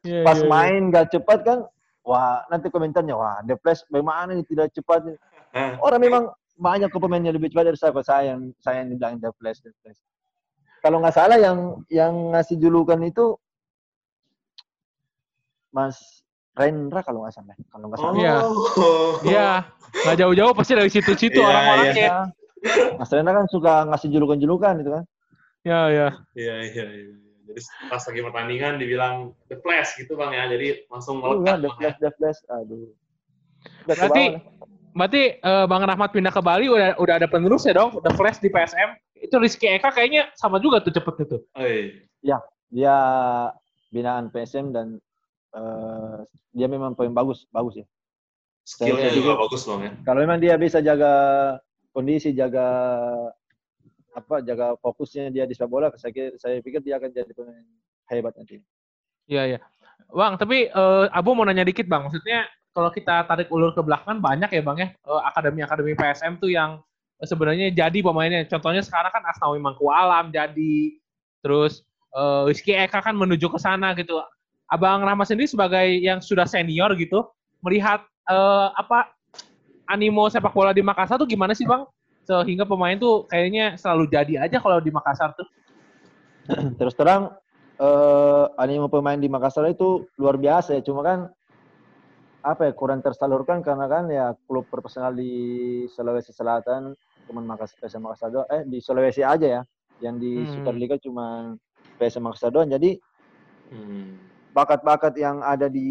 [0.00, 0.48] Iya, pas iya.
[0.48, 1.58] main gak cepat kan
[2.00, 5.16] wah nanti komentarnya wah The Flash bagaimana ini tidak cepat ini?"
[5.52, 5.76] Hah?
[5.82, 6.24] orang memang
[6.56, 9.28] banyak kok pemain yang lebih cepat dari saya kok saya yang saya yang dibilang The
[9.36, 10.00] Flash The Flash
[10.80, 13.36] kalau nggak salah yang yang ngasih julukan itu
[15.70, 16.22] Mas
[16.58, 18.34] Rendra kalau nggak salah kalau nggak salah Iya.
[18.42, 19.12] Oh.
[19.22, 19.50] Iya,
[20.04, 21.94] nggak jauh-jauh pasti dari situ-situ Iya, orang-orangnya.
[21.94, 22.18] Ya.
[22.98, 25.04] Mas Rendra kan suka ngasih julukan-julukan itu kan
[25.60, 26.08] Iya, iya.
[26.34, 27.14] Iya, iya, iya.
[27.50, 29.14] Jadi pas lagi pertandingan dibilang
[29.50, 30.46] The Flash gitu Bang ya.
[30.50, 31.78] Jadi langsung Iya, melekat The Bang ya.
[31.78, 32.88] Flash The Flash aduh
[33.84, 34.24] Udah Berarti
[34.90, 38.42] berarti eh, Bang Rahmat pindah ke Bali udah udah ada penerus ya dong, The Flash
[38.42, 38.96] di PSM.
[39.20, 41.36] Itu Rizky Eka kayaknya sama juga tuh cepet itu.
[41.54, 41.66] Oh,
[42.24, 42.40] iya.
[42.70, 42.96] dia
[43.90, 45.02] binaan PSM dan
[45.50, 46.18] eh,
[46.50, 47.86] dia memang pemain bagus bagus ya
[48.60, 49.90] Skillnya Saya juga bagus Bang ya.
[50.02, 51.12] kalau memang dia bisa jaga
[51.90, 52.66] kondisi jaga
[54.10, 57.66] apa jaga fokusnya dia di sepak bola saya kira- saya pikir dia akan jadi pemain
[58.08, 58.58] hebat nanti
[59.24, 59.58] Iya, iya.
[60.10, 62.02] Bang, tapi eh, Abu mau nanya dikit Bang.
[62.02, 66.50] Maksudnya kalau kita tarik ulur ke belakang banyak ya Bang ya eh, akademi-akademi PSM tuh
[66.50, 66.82] yang
[67.22, 68.42] sebenarnya jadi pemainnya.
[68.44, 70.98] Contohnya sekarang kan Asnawi Mangkualam jadi
[71.38, 74.18] terus eh, Rizky Eka kan menuju ke sana gitu.
[74.70, 77.26] Abang Rahmat sendiri sebagai yang sudah senior gitu
[77.60, 79.10] melihat eh, apa
[79.90, 81.84] animo sepak bola di Makassar tuh gimana sih Bang?
[82.22, 85.48] Sehingga pemain tuh kayaknya selalu jadi aja kalau di Makassar tuh.
[86.78, 87.34] terus terang
[87.80, 91.18] eh animo pemain di Makassar itu luar biasa ya cuma kan
[92.40, 96.94] apa ya kurang tersalurkan karena kan ya klub profesional di Sulawesi Selatan
[97.28, 99.62] cuma Makassar PSM Makassar doang eh di Sulawesi aja ya
[100.00, 100.52] yang di Hmm.
[100.54, 101.56] Superliga cuma
[101.98, 102.96] PSM Makassar doang jadi
[103.70, 104.29] Hmm.
[104.50, 105.86] Bakat-bakat yang ada di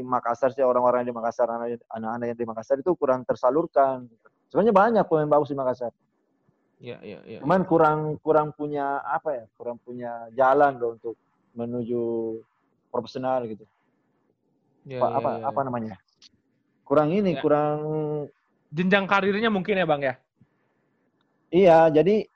[0.00, 4.08] Makassar sih orang-orang di Makassar anak- anak-anak yang di Makassar itu kurang tersalurkan
[4.48, 5.92] sebenarnya banyak pemain bagus di Makassar
[6.80, 7.38] Iya, iya, iya.
[7.40, 11.14] cuman kurang kurang punya apa ya kurang punya jalan loh untuk
[11.54, 12.02] menuju
[12.90, 13.64] profesional gitu
[14.84, 15.66] Iya, apa iya, apa, iya, apa iya.
[15.68, 15.94] namanya
[16.84, 17.40] kurang ini Ya.
[17.40, 17.78] kurang
[18.68, 20.14] jenjang karirnya mungkin ya Bang ya?
[21.48, 22.26] iya jadi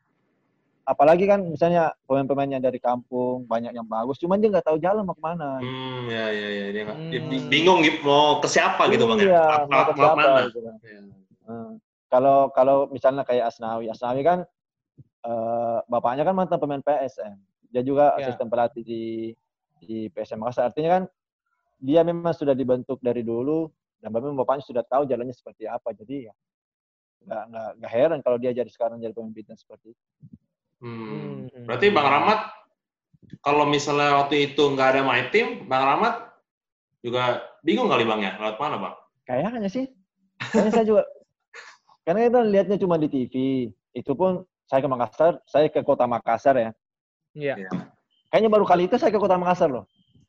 [0.89, 5.05] apalagi kan misalnya pemain-pemain yang dari kampung banyak yang bagus cuman dia nggak tahu jalan
[5.05, 6.67] mau ke mana Hmm, ya, ya, ya.
[6.73, 7.45] Dia, nggak- dia Hmm.
[7.47, 9.25] bingung gitu mau ke siapa gitu Bang ya.
[9.29, 10.41] iya Mau- mau ke siapa mana?
[10.49, 10.77] gitu kan.
[11.45, 11.71] Hmm.
[12.09, 14.39] Kalau kalau misalnya kayak Asnawi, Asnawi kan
[15.21, 17.37] eh, bapaknya kan mantan pemain PSM.
[17.69, 18.25] Dia juga Ya.
[18.25, 19.37] asisten pelatih di
[19.79, 20.73] di PSM Makassar.
[20.73, 21.03] Artinya kan
[21.77, 25.93] dia memang sudah dibentuk dari dulu dan memang bapaknya sudah tahu jalannya seperti apa.
[25.93, 26.35] Jadi ya
[27.19, 30.03] nggak nggak nggak heran kalau dia jadi sekarang jadi pemain bintang seperti itu.
[30.79, 31.47] Hmm.
[31.51, 31.67] Hmm.
[31.67, 32.41] Berarti Bang Rahmat,
[33.43, 36.15] kalau misalnya waktu itu nggak ada my team, Bang Rahmat
[37.03, 38.95] juga bingung kali Bang ya, lewat mana Bang?
[39.27, 39.87] Kayaknya sih.
[40.55, 41.03] Kayaknya saya juga.
[42.07, 43.35] Karena kita lihatnya cuma di TV.
[43.93, 46.71] Itu pun saya ke Makassar, saya ke kota Makassar ya.
[47.37, 47.69] Iya.
[48.33, 49.85] Kayaknya baru kali itu saya ke kota Makassar loh.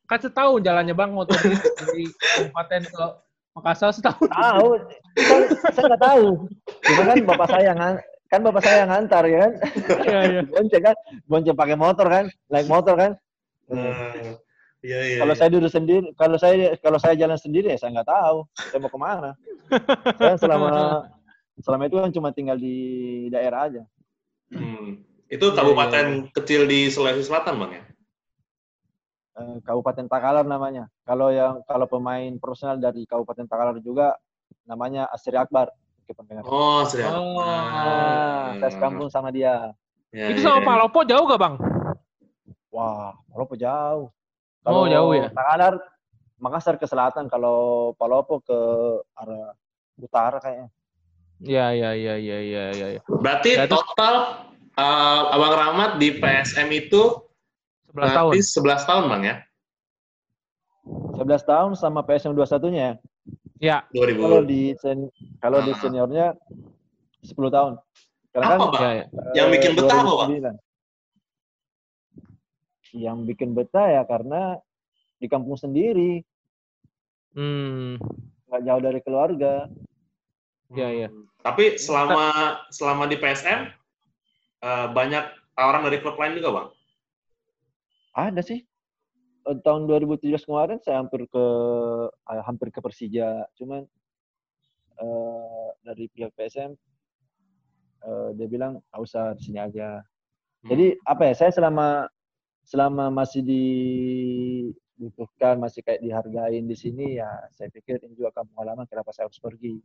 [0.09, 3.05] Kan setahun jalannya Bang motor dari kabupaten ke
[3.53, 4.27] Makassar setahun.
[4.27, 4.69] Tahu,
[5.15, 6.27] kan saya nggak tahu.
[6.83, 7.71] Cuma kan bapak saya
[8.29, 9.53] kan bapak saya yang ngantar ya kan.
[10.05, 10.41] Iya, iya.
[10.53, 13.11] Bonceng kan, bonceng pakai motor kan, naik motor kan.
[13.69, 14.37] Eh,
[14.79, 15.17] Iya iya.
[15.19, 15.39] kalau iya.
[15.43, 18.87] saya duduk sendiri, kalau saya kalau saya jalan sendiri ya saya nggak tahu saya mau
[18.87, 19.31] ke mana.
[20.15, 20.69] Saya selama
[21.67, 22.77] selama itu kan cuma tinggal di
[23.27, 23.83] daerah aja.
[24.55, 25.03] Hmm.
[25.27, 27.83] Itu kabupaten kecil di Sulawesi Selatan Bang ya?
[29.39, 30.87] Eh, Kabupaten Takalar namanya.
[31.03, 34.15] Kalau yang kalau pemain profesional dari Kabupaten Takalar juga
[34.63, 35.75] namanya Asri Akbar.
[36.13, 36.43] Pendengar.
[36.45, 37.05] Oh, sudah.
[37.13, 37.37] Oh.
[37.41, 39.73] Ah, saya sekampung sama dia.
[40.09, 40.65] Ya, Itu ya, sama ya.
[40.65, 41.55] Palopo jauh gak Bang?
[42.73, 44.09] Wah, Palopo jauh.
[44.65, 45.29] Oh, jauh ya?
[45.29, 45.77] Takalar,
[46.41, 47.29] Makassar ke selatan.
[47.29, 48.59] Kalau Palopo ke
[49.13, 49.53] arah
[49.97, 50.67] utara kayaknya.
[51.39, 52.87] Iya, iya, iya, iya, iya, iya.
[52.97, 53.01] iya.
[53.07, 54.43] Berarti Ya, total
[54.75, 57.21] eh, Abang Rahmat di PSM itu
[57.93, 58.31] 11 tahun.
[58.33, 59.35] berarti 11 tahun Bang ya?
[61.15, 62.97] 11 tahun sama PSM 21-nya
[63.59, 63.83] ya.
[63.91, 64.19] 2000.
[64.19, 64.97] Kalau di sen,
[65.37, 65.79] kalau di Ah.
[65.79, 66.27] seniornya
[67.21, 67.73] 10 tahun.
[68.31, 68.81] Karena kan Apa Bang?
[68.81, 69.05] Ya, ya.
[69.35, 70.29] Yang eh, bikin betah apa, Bang?
[70.31, 70.55] 2009.
[72.89, 74.41] Yang bikin betah ya karena
[75.19, 76.23] di kampung sendiri,
[77.35, 77.99] Hmm.
[78.49, 79.69] nggak jauh dari keluarga.
[80.73, 81.07] Iya, iya.
[81.09, 81.29] Hmm.
[81.39, 82.31] Tapi selama
[82.69, 83.69] selama di PSM
[84.59, 86.67] eh, banyak tawaran dari klub lain juga, Bang?
[88.11, 88.59] Ada sih.
[89.49, 91.45] Tahun 2017 kemarin saya hampir ke
[92.13, 93.81] eh, hampir ke Persija, cuman
[95.01, 96.77] eh, dari pihak PSM
[98.05, 100.05] eh, dia bilang nggak usah di sini aja.
[100.61, 100.69] Hmm.
[100.69, 101.33] Jadi apa ya?
[101.33, 102.05] Saya selama
[102.61, 103.41] selama masih
[105.01, 108.85] dibutuhkan, masih kayak dihargain di sini ya, saya pikir ini juga kampung halaman.
[108.85, 109.81] Kenapa saya harus pergi?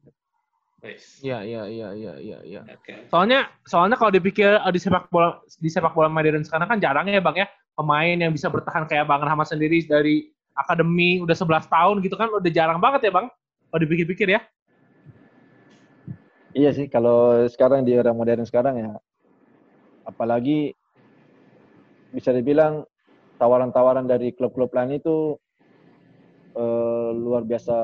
[0.84, 1.24] Wes.
[1.24, 2.60] Iya, iya, iya, iya, iya, iya.
[2.68, 3.08] Oke.
[3.08, 7.24] Soalnya soalnya kalau dipikir di sepak bola di sepak bola modern sekarang kan jarang ya
[7.24, 11.96] Bang ya pemain yang bisa bertahan kayak Bang Rahmat sendiri dari akademi udah 11 tahun
[12.06, 13.26] gitu kan udah jarang banget ya Bang.
[13.70, 14.40] Kalau dipikir-pikir ya.
[16.54, 18.94] Iya sih, kalau sekarang di era modern sekarang ya,
[20.06, 20.70] apalagi
[22.14, 22.86] bisa dibilang
[23.42, 25.34] tawaran-tawaran dari klub-klub lain itu
[26.54, 27.74] eh, luar biasa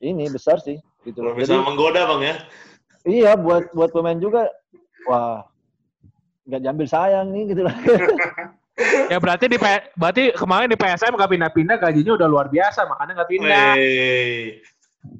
[0.00, 1.36] ini besar sih gitu loh.
[1.36, 2.34] bisa Jadi, menggoda, Bang ya?
[3.04, 4.48] iya buat buat pemain juga,
[5.04, 5.44] wah
[6.48, 7.76] nggak diambil sayang nih gitu lah.
[9.06, 13.22] Ya berarti di P- berarti kemarin di PSM gak pindah-pindah gajinya udah luar biasa makanya
[13.22, 13.72] gak pindah.
[13.76, 14.64] Wey.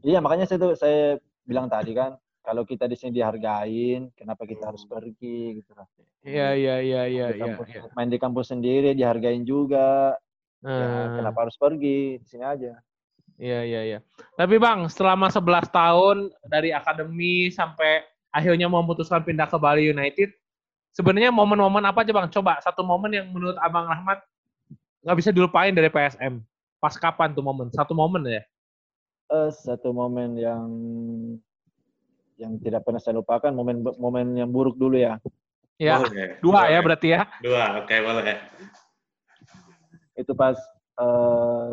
[0.01, 4.73] iya makanya saya tuh saya bilang tadi kan, kalau kita di sini dihargain, kenapa kita
[4.73, 5.85] harus pergi gitu lah.
[6.25, 7.45] Iya iya iya iya iya.
[7.53, 7.83] kampus- iya.
[7.93, 10.17] Main di kampus sendiri dihargain juga,
[10.65, 11.21] ya Hmm.
[11.21, 12.73] kenapa harus pergi di sini aja.
[13.37, 13.99] Iya iya iya.
[14.33, 16.17] Tapi Bang, selama 11 tahun
[16.49, 18.01] dari akademi sampai
[18.33, 20.33] akhirnya memutuskan pindah ke Bali United,
[20.95, 22.31] sebenarnya momen-momen apa aja Bang?
[22.31, 24.23] Coba satu momen yang menurut Abang Rahmat
[25.03, 26.39] nggak bisa dilupain dari PSM.
[26.79, 27.69] Pas kapan tuh momen?
[27.75, 28.43] Satu momen ya?
[29.29, 30.65] Eh, satu momen yang
[32.37, 35.19] yang tidak pernah saya lupakan momen momen yang buruk dulu ya
[35.75, 36.39] Ya, Oke.
[36.39, 37.27] dua ya berarti ya.
[37.43, 38.39] Dua, oke boleh.
[40.15, 40.55] itu pas
[41.03, 41.71] eh,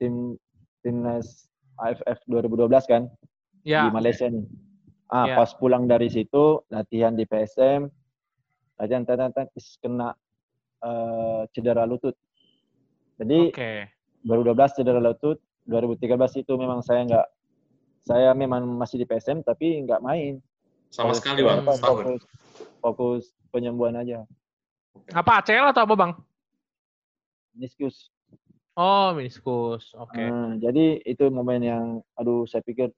[0.00, 0.40] tim
[0.80, 1.44] timnas
[1.76, 3.02] AFF 2012 kan
[3.62, 3.86] Ya.
[3.86, 4.42] di Malaysia nih
[5.06, 5.36] ah Ya.
[5.36, 7.86] pas pulang dari situ latihan di PSM
[8.82, 9.30] latihan tatan
[9.78, 10.10] kena
[10.82, 12.18] eh, cedera lutut
[13.14, 13.72] jadi Oke.
[14.26, 17.26] 2012 cedera lutut 2013 itu memang saya nggak
[18.02, 20.42] saya memang masih di PSM tapi nggak main
[20.90, 21.62] Sama Fokus- sekali, Bang.
[21.62, 22.02] apa, Setahun.
[22.02, 22.22] fokus,
[22.82, 24.26] fokus penyembuhan aja
[25.08, 26.12] Apa ACL atau apa Bang?
[27.52, 28.10] meniskus
[28.72, 29.92] Oh, meniskus.
[29.92, 30.16] Oke.
[30.16, 31.84] Nah, jadi itu momen yang
[32.16, 32.88] aduh saya pikir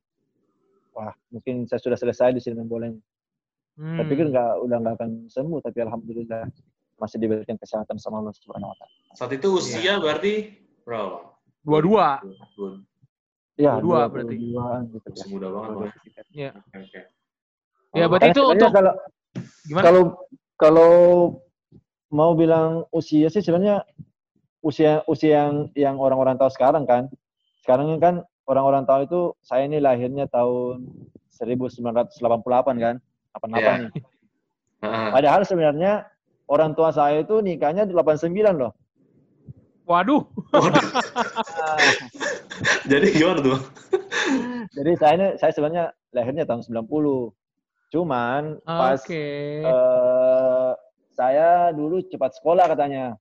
[0.94, 2.94] wah mungkin saya sudah selesai di sini main.
[3.74, 3.98] Hmm.
[3.98, 6.46] Saya pikir nggak udah nggak akan sembuh tapi alhamdulillah
[6.94, 8.94] masih diberikan kesehatan sama Allah Subhanahu wa taala.
[9.18, 10.54] Saat itu usia berarti
[10.86, 11.24] berapa, Bang?
[11.66, 12.22] Dua-dua.
[12.54, 12.70] Dua.
[13.54, 14.34] Ya, Dua 22 berarti.
[14.94, 15.24] gitu ya.
[15.26, 15.92] Muda banget, Bang.
[16.30, 16.50] Iya.
[16.54, 17.00] Oke, oke.
[17.94, 18.92] Ya, Oh, berarti itu untuk kalau
[19.66, 19.84] gimana?
[19.86, 20.02] kalau
[20.58, 20.92] kalau
[22.10, 23.82] mau bilang usia sih sebenarnya
[24.62, 27.10] usia usia yang yang orang-orang tahu sekarang kan.
[27.62, 28.14] Sekarang ini kan
[28.46, 30.86] orang-orang tahu itu saya ini lahirnya tahun
[31.34, 32.22] 1988
[32.78, 32.96] kan.
[33.34, 33.86] Apa Iya.
[33.86, 33.90] nih?
[34.80, 35.08] Heeh.
[35.10, 36.06] Padahal sebenarnya
[36.46, 38.72] orang tua saya itu nikahnya di 89 loh.
[39.84, 40.22] Waduh.
[40.54, 40.80] Waduh.
[42.90, 43.58] Jadi gimana tuh?
[44.72, 47.34] Jadi saya ini saya sebenarnya lahirnya tahun 90.
[47.92, 49.60] Cuman pas Oke.
[49.60, 50.72] eh,
[51.12, 53.14] saya dulu cepat sekolah katanya.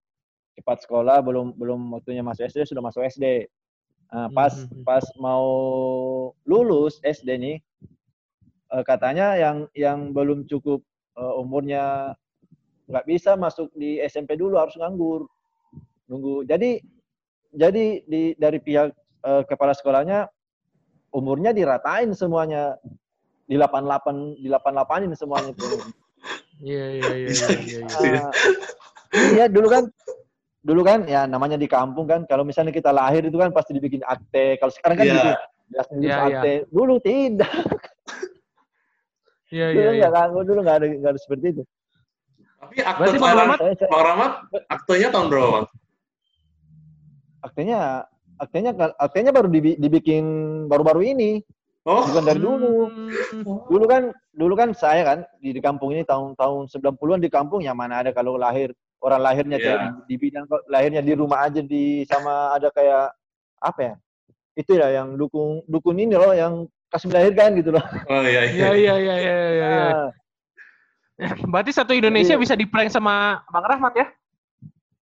[0.53, 3.49] Cepat sekolah belum belum waktunya masuk SD sudah masuk SD.
[4.13, 4.83] Nah, pas Hmm, hmm, hmm.
[4.85, 5.45] pas mau
[6.45, 7.55] lulus SD nih
[8.73, 10.81] eh, katanya yang yang belum cukup
[11.17, 12.13] eh, umurnya
[12.89, 15.29] nggak bisa masuk di SMP dulu harus nganggur.
[16.09, 16.43] Nunggu.
[16.49, 16.81] Jadi
[17.53, 18.89] jadi di dari pihak
[19.23, 20.27] eh, kepala sekolahnya
[21.13, 22.75] umurnya diratain semuanya
[23.45, 25.79] di 88 di 88 semuanya tuh.
[26.63, 27.81] Iya iya iya iya iya.
[27.85, 28.23] iya.
[28.23, 28.31] Ah,
[29.13, 29.83] Iya dulu kan
[30.63, 34.01] dulu kan ya namanya di kampung kan kalau misalnya kita lahir itu kan pasti dibikin
[34.07, 35.13] akte kalau sekarang kan Iya.
[35.13, 35.35] bikin
[35.73, 36.15] Iya, iya.
[36.23, 37.51] akte dulu tidak
[39.53, 39.99] Iya dulu iya iya.
[40.01, 41.63] nggak kan dulu nggak ada nggak ada seperti itu
[42.57, 44.31] Tapi akte Berarti Bang sekarang, Rahmat- Bang Rahmat,
[44.67, 45.65] aktenya tahun berapa, Bang?
[47.39, 47.79] aktenya
[48.35, 50.25] aktenya aktenya baru dibi- dibikin
[50.65, 51.31] baru-baru ini
[51.83, 53.67] Oh, bukan dari dulu Hmm.
[53.67, 57.75] dulu kan dulu kan saya kan di, di kampung ini tahun-tahun 90-an di kampung yang
[57.75, 59.91] mana ada kalau lahir orang lahirnya Iya.
[60.07, 63.11] di, di bidang lahirnya di rumah aja di sama ada kayak
[63.59, 63.93] apa ya
[64.55, 66.63] itu ya yang dukung dukun ini loh yang
[66.93, 69.49] kasih melahirkan gitu loh oh iya, Iya iya iya iya iya.
[69.49, 69.73] iya.
[69.89, 70.09] Ah,
[71.45, 74.07] Berarti satu Indonesia Jadi- bisa di prank sama Bang Rahmat ya?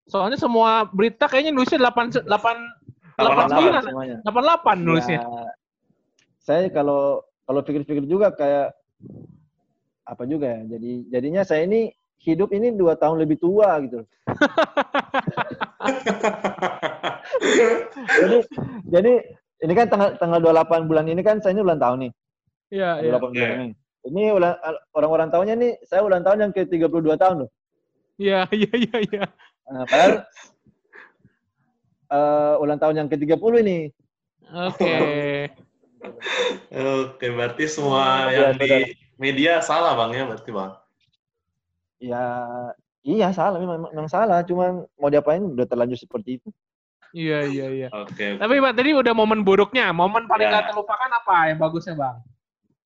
[0.08, 2.28] Soalnya semua berita kayaknya nulisnya 8 8
[3.16, 3.80] 88.
[3.80, 5.20] 89 semuanya 88 nulisnya.
[5.20, 5.52] Ya,
[6.42, 8.72] saya kalau kalau pikir-pikir juga kayak
[10.02, 14.02] apa juga ya jadi jadinya saya ini hidup ini dua tahun lebih tua gitu
[18.20, 18.38] jadi
[18.90, 19.12] jadi
[19.62, 22.12] ini kan tanggal tanggal 28 bulan ini kan saya ini ulang tahun nih
[22.72, 23.12] Iya iya.
[23.16, 23.48] 28 bulan Iya.
[23.56, 23.68] ini
[24.02, 24.54] ini ulang
[24.92, 27.50] orang-orang tahunnya nih saya ulang tahun yang ke 32 tahun loh
[28.18, 29.24] Iya iya iya iya.
[29.70, 30.12] Nah, padahal
[32.12, 33.78] eh, ulang tahun yang ke 30 ini
[34.52, 34.94] Oke.
[36.74, 40.76] Oke, berarti semua Iya, yang di media salah, Bang, ya berarti, Bang?
[42.02, 42.18] ya
[43.06, 46.50] iya salah memang, memang salah cuman mau diapain udah terlanjur seperti itu
[47.12, 47.88] Iya iya iya.
[47.92, 48.40] Oke.
[48.40, 50.60] Tapi Bang tadi udah momen buruknya, momen paling Ya.
[50.60, 52.16] gak terlupakan apa yang bagusnya Bang?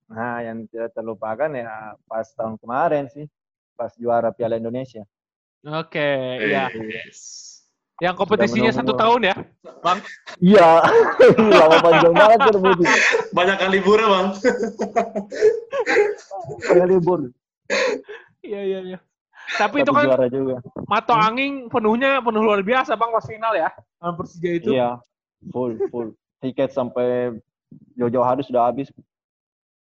[0.06, 3.26] Nah, yang tidak terlupakan ya pas tahun kemarin sih,
[3.78, 5.02] pas juara Piala Indonesia.
[5.66, 6.70] Oke, iya.
[6.70, 7.46] Yes.
[7.96, 9.34] Yang kompetisinya satu tahun ya,
[9.80, 10.04] Bang?
[10.42, 10.84] Iya,
[11.64, 12.78] lama panjang banget rebut.
[13.32, 14.26] Banyak kan liburnya, Bang?
[16.60, 17.20] Kayak libur,
[18.46, 18.98] Iya iya iya.
[19.54, 20.58] Tapi itu kan juara juga.
[20.90, 23.70] Mato Angin penuhnya penuh luar biasa Bang pas final ya.
[24.02, 24.68] Lawan Persija itu.
[24.74, 24.98] Iya,
[25.54, 26.08] full, full.
[26.42, 27.38] Tiket sampai
[27.94, 28.90] jauh-jauh hari sudah habis.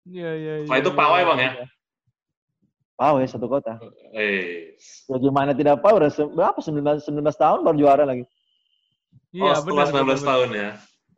[0.09, 0.69] Iya iya iya.
[0.69, 1.53] Wah, itu pawai, Bang, ya?
[2.97, 3.77] Wow, ya satu kota.
[4.17, 4.77] Eh.
[5.09, 8.25] Ya gimana tidak pawai, berapa, 19, 19 tahun baru juara lagi.
[9.31, 9.87] Iya oh, benar.
[9.87, 10.19] setelah 19 benar.
[10.27, 10.71] tahun ya.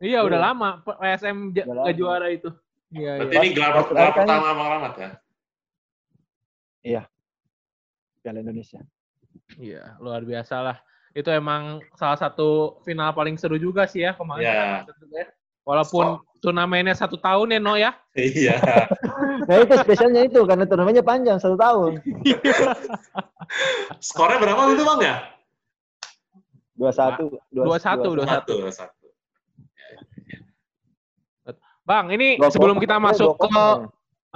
[0.03, 0.47] Iya udah Iya.
[0.51, 1.91] lama PSM lama.
[1.95, 2.49] juara itu.
[2.93, 3.41] Iya Berarti iya.
[3.41, 3.73] ini gelar,
[4.13, 4.93] pertama Bang Rahmat
[6.83, 7.03] ya?
[8.23, 8.79] Piala Indonesia.
[9.59, 10.77] Iya, luar biasa lah.
[11.11, 14.47] Itu emang salah satu final paling seru juga sih ya kemarin.
[14.47, 14.55] Iya.
[14.87, 15.03] Yeah.
[15.11, 15.25] Ya.
[15.63, 16.23] Walaupun so.
[16.39, 17.91] turnamennya satu tahun ya, No ya.
[18.15, 18.57] Iya.
[19.47, 21.99] nah itu spesialnya itu karena turnamennya panjang satu tahun.
[24.07, 25.15] Skornya berapa itu bang ya?
[26.73, 27.37] Dua satu.
[27.51, 28.09] Dua satu.
[28.15, 28.53] Dua satu.
[28.63, 29.03] Dua satu.
[31.83, 33.47] Bang, ini sebelum kita masuk ke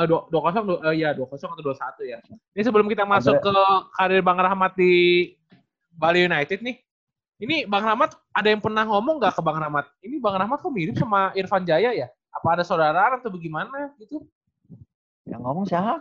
[0.05, 2.21] dua dua kosong dua- eh, iya dua kosong atau dua satu ya.
[2.53, 3.55] Ini sebelum kita masuk Ada- ke
[3.97, 4.93] karir Bang Rahmat di
[5.89, 6.77] Bali United nih.
[7.38, 9.89] Ini Bang Rahmat ada yang pernah ngomong nggak ke Bang Rahmat?
[10.05, 12.07] Ini Bang Rahmat kok mirip sama Irfan Jaya ya?
[12.29, 14.21] Apa ada saudara atau bagaimana gitu?
[15.25, 15.97] Yang ngomong siapa?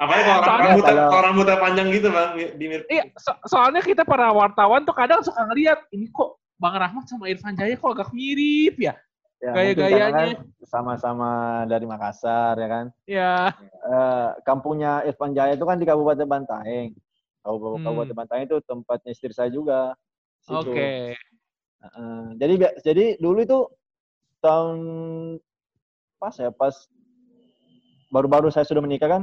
[0.00, 2.84] Apalagi kalau Soalnya rambutnya, kalau- kalau rambutnya panjang gitu Bang, di mirip.
[2.88, 7.28] Iya, so- soalnya kita para wartawan tuh kadang suka ngeliat ini kok Bang Rahmat sama
[7.28, 8.96] Irfan Jaya kok agak mirip ya?
[9.40, 10.12] Ya, Gaya-gayanya.
[10.12, 10.28] kan
[10.62, 11.30] sama-sama
[11.64, 12.86] dari Makassar ya kan.
[13.08, 16.92] Ya, Eh, kampungnya Irfan Jaya itu kan di Kabupaten Bantaeng.
[17.40, 17.84] Kabupaten, Hmm.
[17.84, 19.96] Kabupaten Bantaeng itu tempatnya istri saya juga.
[20.46, 20.60] oke.
[20.60, 20.72] Situ.
[21.80, 22.20] Heeh.
[22.36, 23.58] jadi jadi dulu itu
[24.38, 24.78] tahun
[26.16, 26.76] pas ya pas
[28.10, 29.22] baru-baru saya sudah menikah kan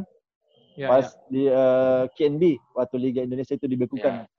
[0.73, 1.21] Ya, pas ya.
[1.29, 4.25] di eh, KNB waktu Liga Indonesia itu dibekukan.
[4.25, 4.29] Ya,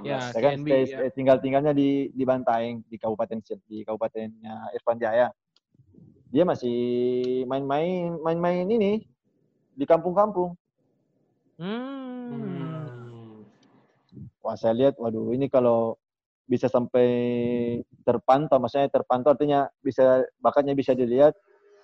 [0.00, 0.96] Ya kan KNB, stay, ya.
[0.96, 5.28] stay tinggal-tinggalnya di di Bantaeng di Kabupaten di Kabupatennya Irfan Jaya.
[6.32, 6.76] Dia masih
[7.44, 9.04] main-main main-main ini
[9.76, 10.56] di kampung-kampung.
[11.60, 12.32] Hmm.
[12.32, 13.44] Hmm.
[14.40, 16.00] Wah saya lihat, waduh ini kalau
[16.48, 17.08] bisa sampai
[18.02, 21.36] terpantau, maksudnya terpantau artinya bisa bakatnya bisa dilihat.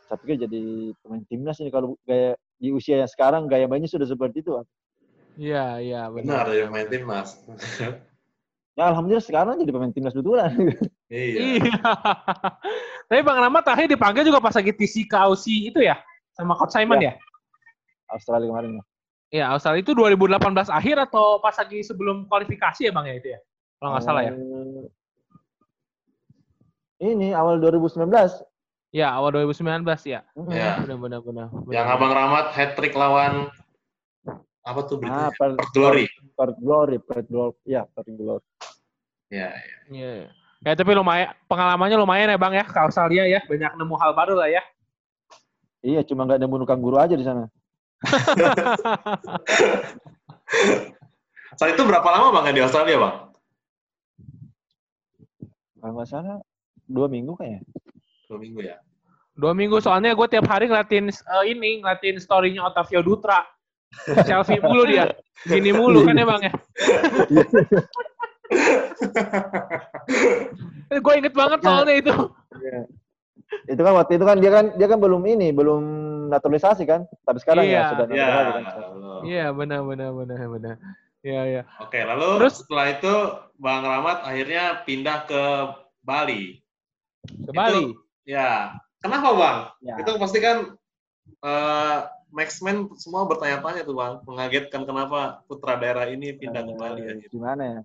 [0.09, 4.09] Saya pikir jadi pemain timnas ini kalau gaya di usia yang sekarang gaya mainnya sudah
[4.09, 4.57] seperti itu.
[5.39, 6.59] Iya, iya, Benar benar.
[6.59, 7.39] ya main timnas.
[8.75, 10.51] Ya alhamdulillah sekarang jadi pemain timnas betulan.
[11.11, 11.63] iya.
[11.63, 11.79] Iya.
[13.07, 15.95] Tapi Bang Rahmat terakhir dipanggil juga pas lagi TC Kausi itu ya?
[16.35, 17.15] Sama Coach Simon ya?
[18.11, 18.71] Australia kemarin.
[18.79, 18.85] ya.
[19.29, 23.39] Ya, Australia itu 2018 akhir atau pas lagi sebelum kualifikasi ya Bang ya itu ya?
[23.79, 24.33] Kalau nggak salah ya.
[26.99, 28.11] Eh, Ini awal 2019.
[28.91, 30.27] Ya, awal 2019 ya.
[30.51, 30.83] Ya.
[30.83, 31.47] Benar benar benar.
[31.53, 31.71] benar.
[31.71, 33.53] Yang Abang Rahmat hat trick lawan
[34.69, 35.33] apa tuh Ah, berikutnya?
[35.41, 36.05] per, Perth Glory.
[36.37, 38.45] per glory, per glory, ya per glory.
[39.33, 39.49] Ya,
[39.89, 40.29] Iya.
[40.59, 43.41] Ya, tapi lumayan pengalamannya lumayan ya Bang ya ke Australia ya.
[43.47, 44.63] Banyak nemu hal baru lah ya.
[45.81, 47.47] Iya, cuma nggak ada bunuh guru aja di sana.
[51.59, 53.17] Saat itu berapa lama Bang di Australia, Bang?
[55.79, 56.43] Kalau nggak salah
[56.91, 57.63] dua minggu kayaknya.
[58.27, 58.77] Dua minggu ya.
[59.39, 63.47] Dua minggu soalnya gue tiap hari ngeliatin eh, ini, ngeliatin story-nya Otavio Dutra.
[64.25, 65.13] Selfie mulu dia.
[65.47, 66.53] Gini mulu kan ya Bang ya.
[70.89, 72.15] gue inget banget soalnya itu.
[72.59, 72.81] Iya.
[73.69, 75.83] Itu kan waktu itu kan dia kan dia kan belum ini, belum
[76.29, 77.05] naturalisasi kan.
[77.25, 77.77] Tapi sekarang Iya.
[77.81, 78.27] ya sudah Ya.
[78.29, 78.89] naturalisasi kan.
[78.93, 79.13] lalu.
[79.29, 80.75] Iya benar benar benar benar.
[81.19, 81.63] Iya iya.
[81.83, 82.55] Oke, lalu Terus?
[82.63, 83.15] setelah itu
[83.59, 85.43] Bang Rahmat akhirnya pindah ke
[86.01, 86.63] Bali.
[87.27, 87.93] Ke Bali.
[88.23, 89.59] Ya, kenapa Bang?
[89.83, 89.97] Ya.
[89.99, 90.77] Itu pasti kan
[91.39, 91.99] eh
[92.29, 97.41] Maxman semua bertanya-tanya tuh Bang, mengagetkan kenapa putra daerah ini pindah ke Bali ya gitu.
[97.41, 97.81] Gimana ya?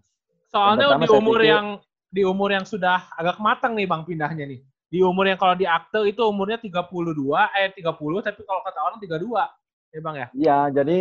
[0.52, 1.68] Soalnya di umur pikir- yang
[2.14, 4.62] di umur yang sudah agak matang nih Bang pindahnya nih.
[4.94, 9.00] Di umur yang kalau di akte itu umurnya 32 eh 30 tapi kalau kata orang
[9.02, 9.50] 32.
[9.94, 10.28] Ya Bang ya?
[10.34, 10.98] Iya, jadi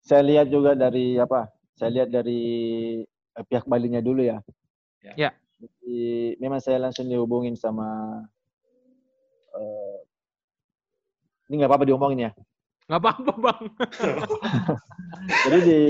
[0.00, 1.52] saya lihat juga dari apa?
[1.76, 2.40] Saya lihat dari
[3.10, 4.40] eh, pihak Balinya dulu ya.
[5.02, 5.12] Ya.
[5.28, 5.30] Ya.
[5.60, 8.22] Jadi memang saya langsung dihubungin sama
[9.52, 9.96] eh,
[11.52, 12.30] ini nggak apa-apa diomongin ya.
[12.88, 13.62] Nggak apa-apa Bang.
[15.44, 15.80] Jadi di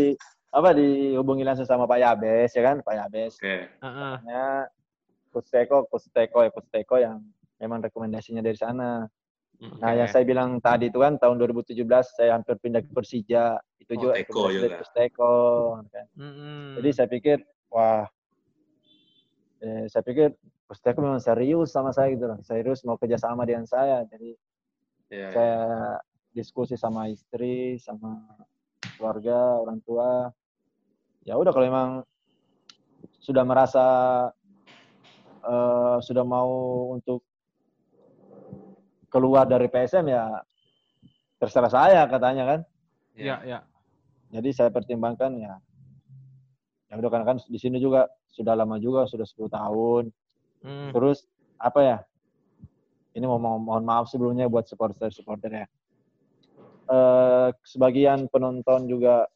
[0.50, 3.38] apa dihubungi langsung sama Pak Yabes ya kan, Pak Yabes.
[3.38, 3.56] Oke.
[3.70, 4.14] Heeh.
[4.26, 4.66] Ya,
[5.30, 7.22] Coach Teko, Coach Teko ya, Coach Teko yang
[7.56, 9.06] memang rekomendasinya dari sana.
[9.62, 9.98] Nah, Oke.
[10.02, 11.78] yang saya bilang tadi itu kan tahun 2017
[12.12, 13.56] saya hampir pindah ke Persija.
[13.78, 14.76] Itu Oh, juga Teko juga.
[14.76, 15.34] Coach Teko.
[15.86, 16.06] kan.
[16.18, 16.82] Mm-mm.
[16.82, 17.38] Jadi saya pikir,
[17.70, 18.04] wah,
[19.62, 20.34] eh, saya pikir
[20.66, 22.36] Coach Teko memang serius sama saya gitu loh.
[22.42, 24.02] Serius mau kerjasama dengan saya.
[24.04, 24.34] Jadi
[25.12, 25.30] Ya, ya.
[25.36, 25.60] saya
[26.32, 28.24] diskusi sama istri, sama
[28.96, 30.32] keluarga, orang tua.
[31.28, 31.90] Ya udah kalau memang
[33.20, 33.84] sudah merasa
[35.44, 36.50] eh, sudah mau
[36.96, 37.20] untuk
[39.12, 40.32] keluar dari PSM ya
[41.36, 42.60] terserah saya katanya kan.
[43.12, 43.60] Ya, ya.
[44.32, 45.60] Jadi saya pertimbangkan ya.
[46.88, 50.04] Ya udah kan kan di sini juga sudah lama juga sudah 10 tahun.
[50.64, 50.96] Mm.
[50.96, 51.28] Terus
[51.60, 51.98] apa ya?
[53.12, 55.66] Ini mau mohon, maaf sebelumnya buat supporter-supporter ya.
[56.92, 59.28] Eh, sebagian penonton juga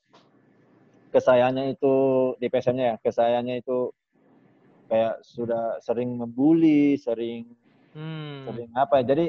[1.12, 1.95] kesayangannya itu
[2.41, 3.93] di PSM-nya ya, kesayangannya itu
[4.89, 7.47] kayak sudah sering membuli, sering
[7.97, 8.45] Hmm.
[8.45, 9.05] sering apa ya.
[9.17, 9.27] Jadi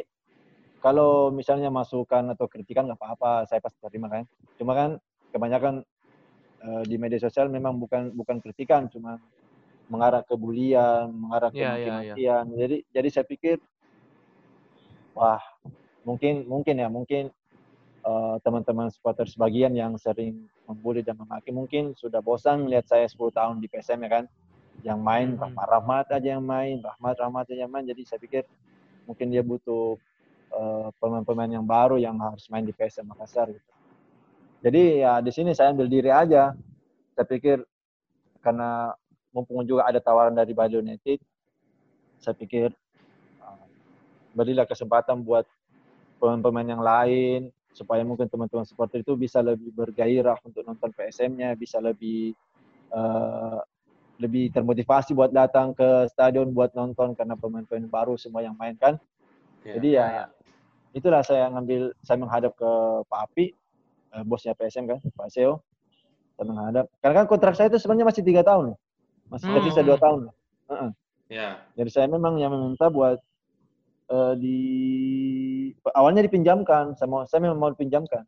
[0.84, 4.28] kalau misalnya masukan atau kritikan nggak apa-apa, saya pasti terima kan.
[4.60, 5.00] Cuma kan
[5.32, 5.88] kebanyakan
[6.68, 9.16] eh, di media sosial memang bukan bukan kritikan, cuma
[9.88, 11.80] mengarah ke bulian, mengarah ke iya, iya.
[11.80, 12.46] maki-makian.
[12.60, 13.56] Jadi jadi saya pikir
[15.18, 15.42] wah
[16.06, 17.34] mungkin mungkin ya mungkin
[18.08, 23.34] eh, teman-teman supporter sebagian yang sering membuli dan memaki mungkin sudah bosan melihat saya 10
[23.34, 24.26] tahun di PSM ya kan?
[24.86, 25.42] Yang main Mhm.
[25.42, 27.84] rahmat-rahmat aja yang main rahmat-rahmat aja yang main.
[27.84, 28.46] Jadi saya pikir
[29.10, 29.98] mungkin dia butuh
[30.48, 33.72] eh, pemain-pemain yang baru yang harus main di PSM Makassar gitu.
[34.64, 36.56] Jadi ya di sini saya ambil diri aja.
[37.18, 37.60] Saya pikir
[38.40, 38.96] karena
[39.36, 41.20] mumpung juga ada tawaran dari Bali United
[42.18, 42.87] saya pikir uh,
[44.38, 45.50] berilah kesempatan buat
[46.22, 51.78] pemain-pemain yang lain supaya mungkin teman-teman supporter itu bisa lebih bergairah untuk nonton PSM-nya, bisa
[51.82, 52.34] lebih
[52.94, 53.62] uh,
[54.18, 58.98] lebih termotivasi buat datang ke stadion buat nonton karena pemain-pemain baru semua yang main kan.
[59.62, 59.78] Ya.
[59.78, 60.08] Jadi ya
[60.98, 62.72] itulah saya ngambil saya menghadap ke
[63.06, 63.46] Pak Api,
[64.18, 65.62] eh, bosnya PSM kan, Pak Seo.
[66.34, 66.86] Saya menghadap.
[66.98, 68.78] Karena kan kontrak saya itu sebenarnya masih tiga tahun, loh.
[69.30, 69.56] masih Hmm.
[69.62, 70.20] tersisa dua tahun.
[70.30, 70.36] loh.
[70.72, 70.90] Heeh.
[71.28, 71.50] Ya.
[71.78, 73.22] Jadi saya memang yang meminta buat
[74.08, 74.58] eh, di
[75.92, 78.24] awalnya dipinjamkan, saya mau saya memang mau dipinjamkan.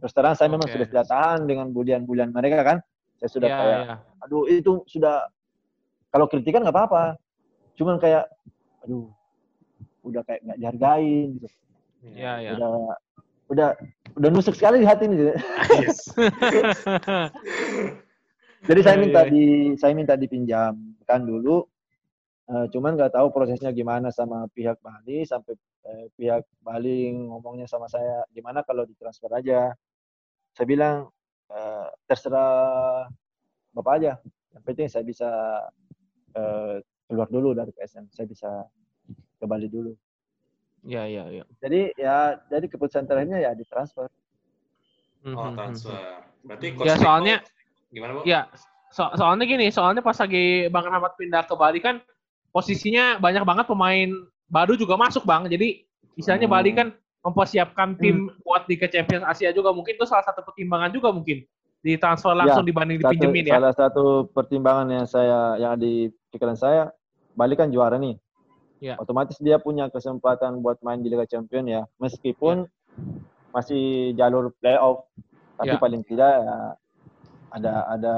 [0.00, 0.74] Terus terang saya memang Oke.
[0.78, 2.78] sudah tidak tahan dengan bulian-bulian mereka kan.
[3.20, 3.96] Saya sudah Ya, kayak, ya.
[4.24, 5.28] aduh itu sudah
[6.08, 7.20] kalau kritikan nggak apa-apa.
[7.76, 8.24] Cuman kayak,
[8.80, 9.12] aduh,
[10.00, 11.46] udah kayak nggak dihargain gitu.
[12.16, 12.56] Ya, ya.
[12.56, 12.72] Udah
[13.52, 13.68] udah
[14.16, 15.16] udah nusuk sekali di hati ini.
[15.20, 15.32] gitu.
[15.84, 15.98] Yes.
[18.68, 19.30] Jadi saya Iya, minta iya.
[19.32, 19.44] di
[19.80, 21.64] saya minta dipinjamkan dulu.
[22.50, 25.54] Eh, cuman nggak tahu prosesnya gimana sama pihak Bali sampai
[25.86, 29.70] eh, pihak Bali ngomongnya sama saya gimana kalau ditransfer aja.
[30.50, 31.06] Saya bilang
[31.46, 33.06] eh, terserah
[33.70, 34.12] bapak aja.
[34.50, 35.30] Yang penting saya bisa
[36.34, 38.10] eh, keluar dulu dari PSM.
[38.10, 38.50] Saya bisa
[39.38, 39.94] ke Bali dulu.
[40.82, 41.46] Ya, ya, ya.
[41.62, 44.10] Jadi ya jadi keputusan terakhirnya ya ditransfer.
[45.22, 45.56] Hmm, Oh, hmm, hmm.
[45.60, 46.00] transfer.
[46.42, 47.36] Berarti Ya, soalnya
[47.92, 48.20] gimana, Bu?
[48.26, 48.48] Ya,
[48.90, 52.00] so- soalnya gini, soalnya pas lagi Bang Rahmat pindah ke Bali kan
[52.50, 54.10] posisinya banyak banget pemain
[54.50, 55.46] baru juga masuk Bang.
[55.46, 55.86] Jadi
[56.18, 56.56] istilahnya Hmm.
[56.58, 56.88] Bali kan
[57.20, 61.44] mempersiapkan tim buat Liga Champions Asia juga mungkin itu salah satu pertimbangan juga mungkin
[61.80, 63.54] di transfer langsung dibanding Satu, dipinjemin ya.
[63.56, 66.92] salah satu pertimbangan yang saya yang di pikiran saya,
[67.32, 68.16] Bali kan juara nih.
[68.80, 68.96] Ya.
[68.96, 72.64] Otomatis dia punya kesempatan buat main di Liga Champion ya, meskipun
[73.52, 75.04] masih jalur playoff,
[75.60, 75.80] tapi Ya.
[75.80, 76.56] paling tidak ya,
[77.52, 78.14] ada ada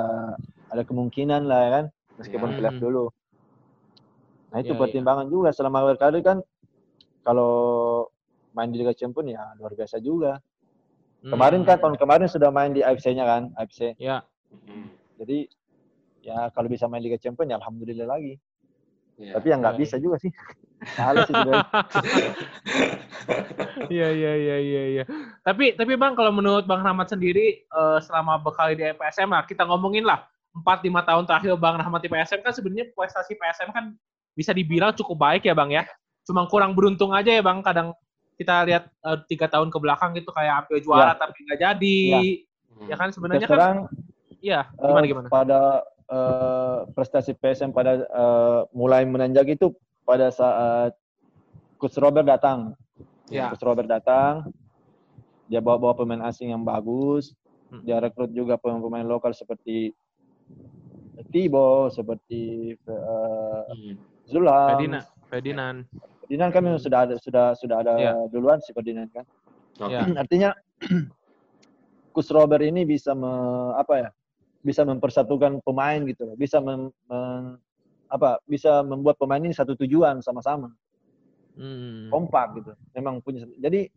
[0.70, 1.84] ada kemungkinan lah ya kan,
[2.18, 2.56] meskipun Ya.
[2.58, 2.84] playoff Hmm.
[2.86, 3.04] dulu.
[4.52, 4.80] Nah itu Ya, ya.
[4.84, 6.38] pertimbangan juga selama berkarir kan,
[7.24, 7.52] kalau
[8.52, 10.36] main di Liga Champion ya luar biasa juga.
[11.22, 13.96] Kemarin kan tahun kemarin sudah main di AFC-nya kan, AFC.
[13.96, 14.22] Ya,
[14.52, 14.92] Hmm.
[15.16, 15.48] Jadi
[16.20, 18.36] ya kalau bisa main Liga Champion ya alhamdulillah lagi.
[19.16, 19.32] Ya.
[19.40, 20.28] Tapi ya nggak Ya, bisa juga sih.
[20.92, 21.66] Salah sih sebenarnya.
[23.88, 25.04] Iya iya iya iya iya.
[25.40, 29.62] Tapi tapi Bang kalau menurut Bang Rahmat sendiri eh, selama berkali di PSM lah kita
[29.62, 33.84] ngomongin lah 4 5 tahun terakhir Bang Rahmat di PSM kan sebenarnya prestasi PSM kan
[34.32, 35.84] bisa dibilang cukup baik ya Bang ya.
[36.22, 37.92] Cuma kurang beruntung aja ya Bang kadang
[38.36, 41.20] kita lihat eh, tiga tahun ke belakang gitu kayak hampir juara Ya.
[41.20, 41.98] tapi nggak jadi.
[42.72, 42.88] Hmm.
[42.88, 43.76] Ya kan sebenarnya kan
[44.42, 45.26] iya eh, gimana gimana.
[45.28, 45.60] pada
[46.08, 49.70] eh, prestasi PSM pada eh, mulai menanjak itu
[50.02, 50.96] pada saat
[51.78, 52.74] Coach Robert datang.
[53.30, 53.48] Ya.
[53.48, 54.50] Coach Robert datang,
[55.46, 57.32] dia bawa-bawa pemain asing yang bagus,
[57.72, 57.80] Hmm.
[57.82, 59.96] dia rekrut juga pemain-pemain lokal seperti
[61.32, 63.96] Tibo, seperti Hmm.
[64.32, 64.68] Zulham.
[64.74, 65.76] Ferdinand Ferdinand.
[66.24, 68.12] Ferdinand kami sudah ada sudah sudah ada Ya.
[68.32, 69.24] duluan si Ferdinand kan.
[69.78, 69.92] Oke.
[69.92, 70.00] Ya.
[70.24, 70.50] Artinya
[72.12, 74.08] Coach Robert ini bisa me- apa ya?
[74.62, 76.36] Bisa mempersatukan pemain gitu loh.
[76.36, 77.56] Bisa mem- men-
[78.08, 78.40] apa?
[78.44, 80.68] Bisa membuat pemain ini satu tujuan sama-sama,
[81.56, 82.12] Hmm.
[82.12, 82.72] kompak gitu.
[82.92, 83.88] Memang punya jadi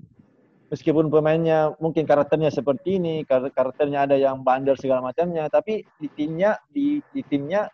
[0.71, 6.07] meskipun pemainnya mungkin karakternya seperti ini, kar- karakternya ada yang bandel segala macamnya, tapi di
[6.09, 7.67] timnya di, di timnya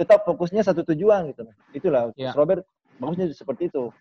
[0.00, 1.54] tetap fokusnya satu tujuan gitu loh.
[1.76, 2.32] Itulah Ya.
[2.32, 2.64] Robert
[2.96, 3.92] bagusnya seperti itu.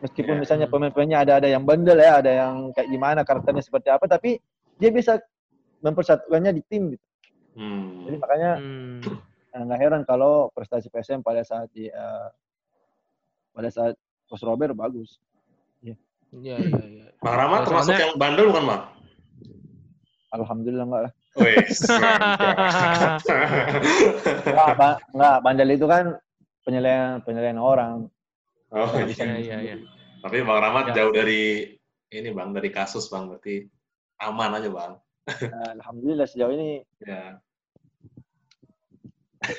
[0.00, 0.40] Meskipun Ya.
[0.40, 0.74] misalnya Hmm.
[0.80, 4.40] pemain-pemainnya ada ada yang bandel ya, ada yang kayak gimana karakternya seperti apa, tapi
[4.80, 5.20] dia bisa
[5.84, 7.04] mempersatukannya di tim gitu.
[7.52, 8.08] Hmm.
[8.08, 9.00] Jadi makanya Hmm.
[9.52, 12.28] eh, nggak heran kalau prestasi PSM pada saat di eh,
[13.52, 13.92] pada saat
[14.24, 15.20] Coach Robert bagus.
[16.32, 17.06] Iya iya iya.
[17.20, 18.82] Bang Rahmat Ya, termasuk yang bandel bukan, Bang?
[20.32, 21.12] Alhamdulillah enggak lah.
[21.34, 21.80] Wes.
[24.42, 26.04] Enggak, ba- enggak, bandel itu kan
[26.62, 28.06] penilaian penilaian orang.
[28.70, 29.38] oh, Iya iya.
[29.38, 29.76] iya iya.
[30.22, 31.02] Tapi Bang Rahmat Ya.
[31.02, 31.72] jauh dari
[32.08, 33.66] ini Bang, dari kasus Bang, berarti
[34.20, 34.92] aman aja Bang.
[35.26, 37.40] Eh, Alhamdulillah sejauh ini Ya.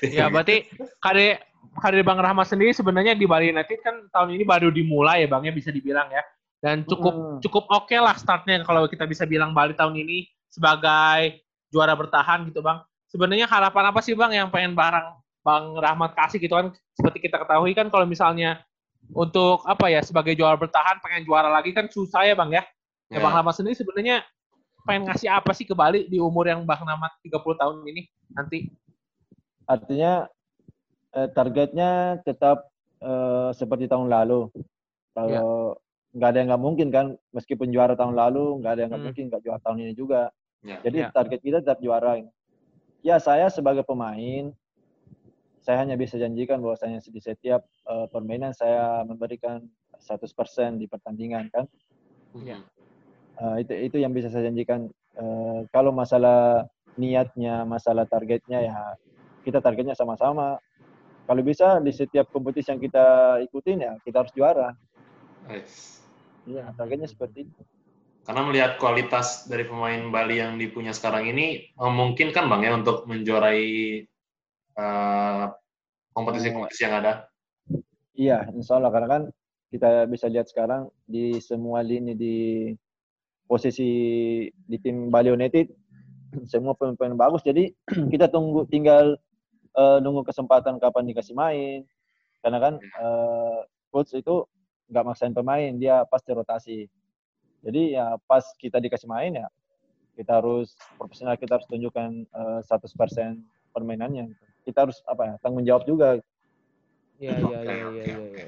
[0.05, 0.63] Ya berarti
[1.03, 1.43] karir
[1.81, 5.43] karir Bang Rahmat sendiri sebenarnya di Bali United kan tahun ini baru dimulai ya Bang
[5.43, 6.23] ya bisa dibilang ya.
[6.63, 7.37] Dan cukup Mm.
[7.43, 11.43] cukup oke lah startnya kalau kita bisa bilang Bali tahun ini sebagai
[11.73, 12.85] juara bertahan gitu Bang.
[13.09, 17.41] Sebenarnya harapan apa sih Bang yang pengen barang Bang Rahmat kasih gitu kan seperti kita
[17.41, 18.61] ketahui kan kalau misalnya
[19.11, 22.61] untuk apa ya sebagai juara bertahan pengen juara lagi kan susah ya Bang ya.
[23.09, 24.21] Ya, Bang Rahmat sendiri sebenarnya
[24.85, 28.01] pengen ngasih apa sih ke Bali di umur yang Bang Rahmat 30 tahun ini
[28.37, 28.69] nanti?
[29.63, 30.27] artinya
[31.15, 32.67] eh, targetnya tetap
[32.99, 34.51] eh, seperti tahun lalu.
[35.13, 35.77] Kalau
[36.13, 39.09] nggak ada yang nggak mungkin kan, meskipun juara tahun lalu, nggak ada yang nggak Hmm.
[39.13, 40.21] mungkin nggak juara tahun ini juga.
[40.63, 40.79] Ya.
[40.79, 41.11] Jadi Ya.
[41.11, 42.23] target kita tetap juara.
[43.03, 44.55] Ya saya sebagai pemain,
[45.59, 49.67] saya hanya bisa janjikan bahwasanya di setiap eh, permainan saya memberikan
[49.99, 51.67] 100% di pertandingan kan.
[52.39, 52.63] Ya.
[53.43, 54.87] Eh, itu itu yang bisa saya janjikan.
[55.19, 56.63] Eh, kalau masalah
[56.95, 58.95] niatnya, masalah targetnya ya
[59.43, 60.63] kita targetnya sama-sama.
[61.23, 64.71] Kalau bisa di setiap kompetisi yang kita ikutin ya kita harus juara.
[65.51, 65.99] Wes.
[66.47, 67.61] Iya, targetnya seperti itu.
[68.23, 73.67] Karena melihat kualitas dari pemain Bali yang dipunya sekarang ini memungkinkan Bang ya untuk menjuarai
[74.79, 75.45] eh,
[76.15, 77.27] kompetisi-kompetisi yang ada.
[78.15, 79.23] Iya, insya Allah karena kan
[79.73, 82.37] kita bisa lihat sekarang di semua lini di
[83.49, 83.89] posisi
[84.53, 85.67] di tim Bali United
[86.51, 87.43] semua pemain-pemain bagus.
[87.43, 87.75] Jadi
[88.13, 89.19] kita tunggu tinggal
[89.75, 91.83] eh, nunggu kesempatan kapan dikasih main.
[92.39, 93.59] Karena kan eh,
[93.91, 94.47] coach itu
[94.87, 96.79] nggak maksain pemain, dia pasti rotasi.
[97.63, 99.47] Jadi ya pas kita dikasih main ya
[100.13, 103.39] kita harus profesional, kita harus tunjukkan eh, 100%
[103.73, 104.29] permainannya.
[104.61, 106.21] Kita harus apa ya tanggung jawab juga.
[107.17, 108.47] Iya iya iya iya iya.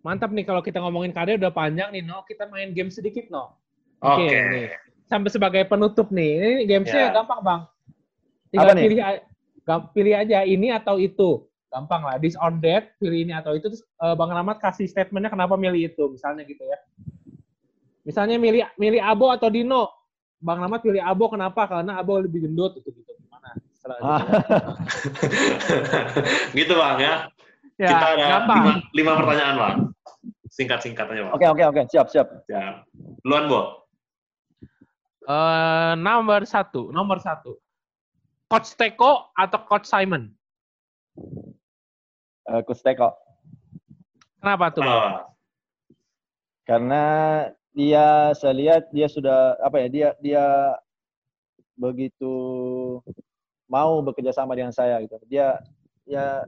[0.00, 2.24] Mantap nih kalau kita ngomongin karir udah panjang nih, No.
[2.24, 3.52] Kita main game sedikit, No.
[4.00, 4.24] Oke.
[4.24, 4.66] Oke, nih.
[5.04, 6.32] Sampai sebagai penutup nih.
[6.40, 7.12] Ini gamesnya Ya.
[7.12, 7.60] gampang, Bang.
[8.48, 8.84] Tinggal Apa nih?
[8.88, 9.22] pilih a-
[9.60, 11.44] gam- pilih aja ini atau itu.
[11.68, 12.16] Gampang lah.
[12.16, 13.68] This or that, pilih ini atau itu.
[13.68, 16.04] Terus eh, Bang Rahmat kasih statementnya kenapa milih itu.
[16.08, 16.78] Misalnya gitu ya.
[18.04, 19.88] Misalnya milih milih Abo atau Dino.
[20.40, 21.68] Bang Rahmat pilih Abo kenapa?
[21.68, 23.12] Karena Abo lebih gendut itu gitu.
[23.20, 23.52] Gimana?
[24.00, 24.22] Ah,
[26.56, 27.14] gitu bang ya.
[27.80, 28.56] Ya, Kita ada gampang.
[28.60, 29.76] lima, lima pertanyaan bang.
[30.48, 31.32] Singkat-singkat aja bang.
[31.36, 32.28] Oke oke oke siap siap.
[32.48, 32.84] Ya.
[33.24, 33.84] Luan Bo.
[35.24, 37.60] Eh, nomor satu, nomor satu.
[38.48, 40.32] Coach Teko atau Coach Simon?
[42.48, 43.12] Eh, Coach Teko.
[44.40, 44.82] Kenapa tuh?
[44.82, 44.96] Bang?
[44.96, 45.12] Oh,
[46.64, 47.02] karena
[47.70, 50.44] dia saya lihat dia sudah apa ya dia dia
[51.78, 52.34] begitu
[53.70, 55.62] mau bekerja sama dengan saya gitu dia
[56.02, 56.42] ya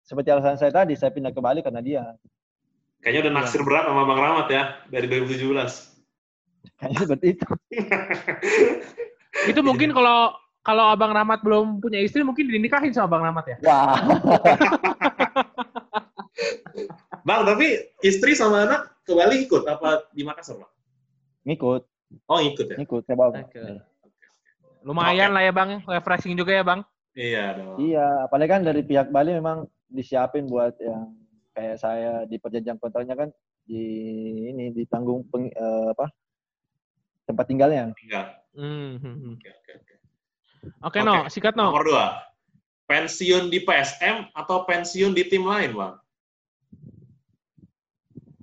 [0.00, 2.02] seperti alasan saya tadi saya pindah ke Bali karena dia
[3.04, 5.50] kayaknya udah naksir berat sama Bang Rahmat ya dari 2017.
[6.80, 7.46] kayaknya seperti itu
[9.48, 13.56] Itu mungkin kalau kalau Abang Rahmat belum punya istri mungkin dinikahin sama Bang Rahmat ya?
[13.64, 13.96] wah
[17.30, 20.72] Bang, tapi istri sama anak ke Bali ikut apa di Makassar, Bang?
[21.46, 21.86] ngikut
[22.26, 22.76] Oh, ikut ya?
[22.82, 23.62] ngikut saya bawa Oke.
[24.82, 26.82] Lumayan lah ya Bang, refreshing juga ya Bang.
[27.14, 27.78] Iya dong.
[27.78, 31.14] iya apalagi kan dari pihak Bali memang disiapin buat yang
[31.54, 33.30] kayak saya di perjanjian kontraknya kan
[33.62, 33.82] di
[34.50, 36.10] ini ditanggung peng, eh, apa
[37.30, 38.26] tempat tinggalnya Enggak.
[38.58, 39.34] Hmm, hmm, hmm.
[39.38, 39.94] Oke, oke, oke.
[40.82, 41.06] Oke Oke.
[41.06, 41.70] no, sikat no.
[41.70, 42.06] Nomor dua.
[42.90, 45.94] Pensiun di PSM atau pensiun di tim lain, Bang?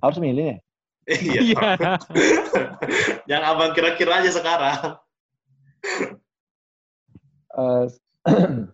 [0.02, 0.58] Harus milih ya
[1.08, 1.40] Iya.
[1.40, 1.92] Iya.
[3.32, 5.00] Yang abang kira-kira aja sekarang.
[7.48, 7.84] Eh,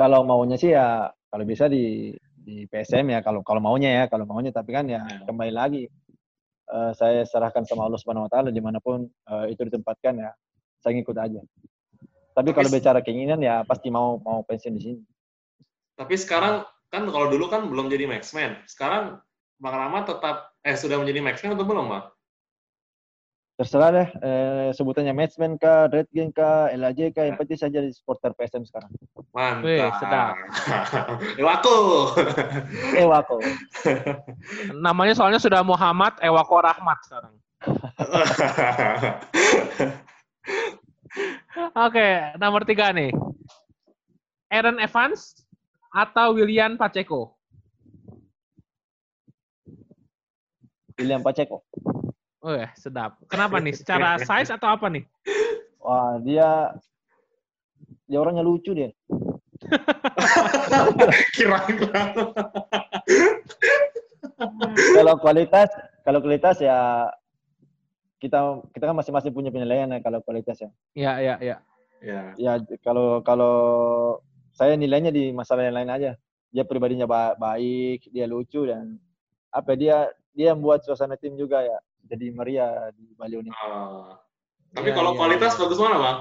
[0.00, 4.26] kalau maunya sih ya kalau bisa di di PSM ya kalau kalau maunya ya kalau
[4.26, 5.22] maunya tapi kan ya Ya.
[5.22, 5.86] kembali lagi
[6.66, 10.30] eh, saya serahkan sama Allah Subhanahu Wa Taala di mana pun eh, itu ditempatkan ya
[10.82, 11.40] saya ngikut aja.
[12.36, 15.02] Tapi Tapi kalau bicara keinginan ya pasti mau mau pensiun di sini.
[15.96, 18.60] Tapi sekarang kan kalau dulu kan belum jadi maxman.
[18.68, 19.22] Sekarang
[19.56, 22.04] Bang Rahmat tetap eh sudah menjadi maxman atau belum, Bang?
[23.56, 27.88] Terserah deh eh, sebutannya matchman kah, red game kah, LAJ kah, yang penting saya jadi
[27.88, 28.92] supporter PSM sekarang.
[29.32, 29.64] Mantap.
[29.64, 30.36] Wih, sedap.
[31.40, 31.76] Ewaku.
[33.00, 33.40] Eh wako.
[34.84, 37.32] Namanya soalnya sudah Muhammad Ewako Rahmat sekarang.
[41.88, 43.08] Oke, nomor tiga nih.
[44.52, 45.48] Aaron Evans
[45.96, 47.35] atau William Pacheco?
[50.96, 51.62] William Pacheco.
[52.40, 53.20] Oh ya, sedap.
[53.28, 53.74] Kenapa nih?
[53.76, 55.04] Secara size atau apa nih?
[55.80, 56.72] Wah dia
[58.08, 58.90] dia orangnya lucu dia.
[61.36, 61.76] Kirain
[64.92, 65.70] kalau kualitas
[66.04, 67.08] kalau kualitas ya
[68.20, 70.70] kita kita kan masing-masing punya penilaian ya kalau kualitas ya.
[70.96, 71.56] Ya, ya, ya.
[72.04, 72.20] Ya.
[72.36, 72.52] Ya
[72.84, 73.54] kalau kalau
[74.52, 76.12] saya nilainya di masalah yang lain aja.
[76.54, 78.96] Dia pribadinya ba- baik, dia lucu dan
[79.52, 83.50] apa dia dia membuat suasana tim juga ya jadi meriah di Bali ini.
[83.64, 84.14] Oh.
[84.76, 86.18] Tapi Ya, kalau ya, kualitas bagus mana, Bang?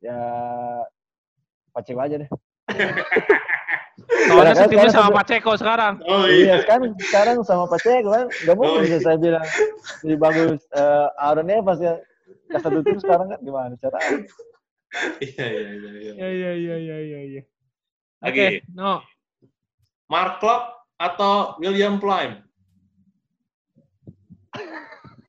[0.00, 0.18] Ya
[1.70, 2.28] Pacheco aja deh.
[4.26, 6.00] Soalnya setimnya sama Pacheco sekarang.
[6.08, 6.54] Oh Iya, iya.
[6.64, 8.84] sekarang sekarang sama Pacheco kan nggak Oh, mungkin iya.
[8.88, 9.46] bisa saya bilang
[10.02, 11.94] lebih bagus eh Aaron Evans ya
[12.58, 13.98] satu tim sekarang kan gimana cara?
[15.22, 16.12] Iya, iya, iya, iya.
[16.18, 17.42] Ya, ya, ya, ya, ya, ya.
[18.26, 18.58] Oke, Lagi.
[18.74, 19.04] no.
[20.10, 22.44] Mark Klopp atau William Plym?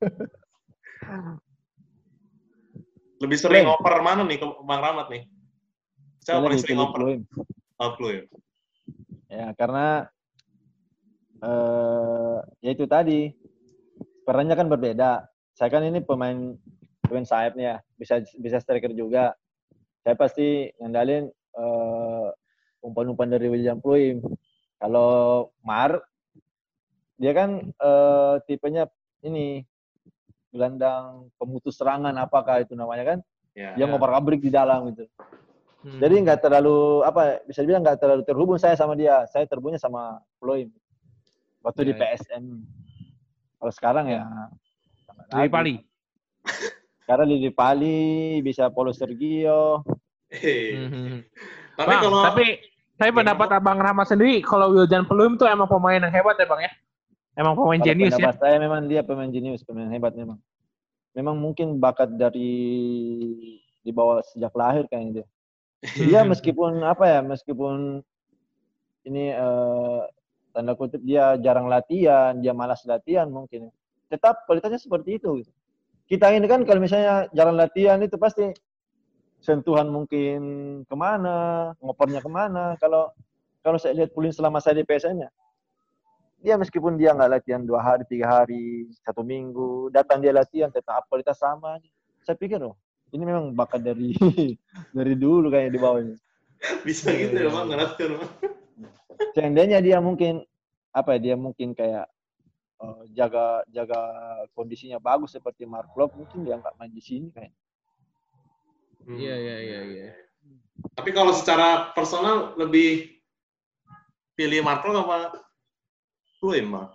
[3.23, 3.75] Lebih sering Plym.
[3.79, 5.23] oper mana nih ke Bang Rahmat nih?
[6.21, 6.99] Saya paling lebih sering oper?
[6.99, 7.23] Plum.
[7.79, 7.95] Oh.
[9.31, 10.11] Ya karena
[11.41, 13.33] eh ya itu tadi
[14.27, 15.23] perannya kan berbeda.
[15.55, 16.59] Saya kan ini pemain
[17.07, 19.33] pemain sayap nih ya, bisa bisa striker juga.
[20.01, 22.27] Saya pasti ngandalin eh,
[22.81, 24.21] umpan-umpan dari William Pluim.
[24.81, 25.11] Kalau
[25.61, 26.01] Mar
[27.21, 28.89] dia kan eh, tipenya
[29.21, 29.61] ini
[30.49, 33.19] gelandang pemutus serangan apakah itu namanya kan?
[33.53, 33.77] Ya.
[33.77, 35.05] Dia ngoper-abrik di dalam gitu.
[35.85, 36.01] Hmm.
[36.01, 39.29] Jadi nggak terlalu apa bisa dibilang nggak terlalu terhubung saya sama dia.
[39.29, 40.73] Saya terhubungnya sama Floyd
[41.61, 42.17] waktu di Ya, ya.
[42.17, 42.45] PSM.
[43.61, 44.25] Kalau sekarang ya
[45.29, 45.49] lagi.
[45.53, 45.75] Pali.
[47.05, 48.01] Sekarang di Pali
[48.41, 49.85] bisa Paulo Sergio.
[50.31, 50.73] Hei.
[50.73, 51.15] Mhm.
[51.75, 52.47] Tapi Bang, kalau tapi
[53.01, 56.45] saya Gimana, pendapat Abang Rahmat sendiri, kalau Wildan Pelum tuh emang pemain yang hebat ya
[56.45, 56.69] Bang ya?
[57.33, 58.29] Emang pemain jenius ya?
[58.37, 60.37] saya memang dia pemain jenius, pemain hebat memang.
[61.17, 62.53] Memang mungkin bakat dari
[63.81, 65.25] di bawah sejak lahir kayaknya dia.
[65.97, 68.05] Dia meskipun apa ya, meskipun
[69.09, 70.01] ini eh,
[70.53, 73.73] tanda kutip dia jarang latihan, dia malas latihan mungkin.
[74.13, 75.41] Tetap kualitasnya seperti itu.
[75.41, 75.51] gitu.
[76.05, 78.53] Kita ini kan kalau misalnya jarang latihan itu pasti
[79.41, 80.41] sentuhan mungkin
[80.85, 82.77] ke mana, ngopernya ke mana.
[82.77, 83.09] Kalau
[83.65, 85.29] kalau saya lihat Pulin selama saya di PSN ya,
[86.41, 91.05] dia meskipun dia nggak latihan dua hari, tiga hari, satu minggu, datang dia latihan tetap
[91.09, 91.81] kualitas sama.
[92.21, 92.77] Saya pikir loh,
[93.13, 94.13] ini memang bakat dari
[94.97, 96.17] dari dulu kayak di bawahnya.
[96.85, 98.29] Bisa gitu ya bang, bang.
[99.33, 100.45] Seandainya dia mungkin
[100.93, 102.05] apa ya, dia mungkin kayak
[102.81, 104.01] uh, jaga jaga
[104.53, 107.53] kondisinya bagus seperti Mark Klopp, mungkin dia nggak main di sini kayak.
[109.01, 109.17] Hmm.
[109.17, 110.05] Iya iya iya iya.
[110.93, 113.09] Tapi kalau secara personal lebih
[114.33, 115.33] pilih Marco apa
[116.41, 116.89] Fluim, Bang?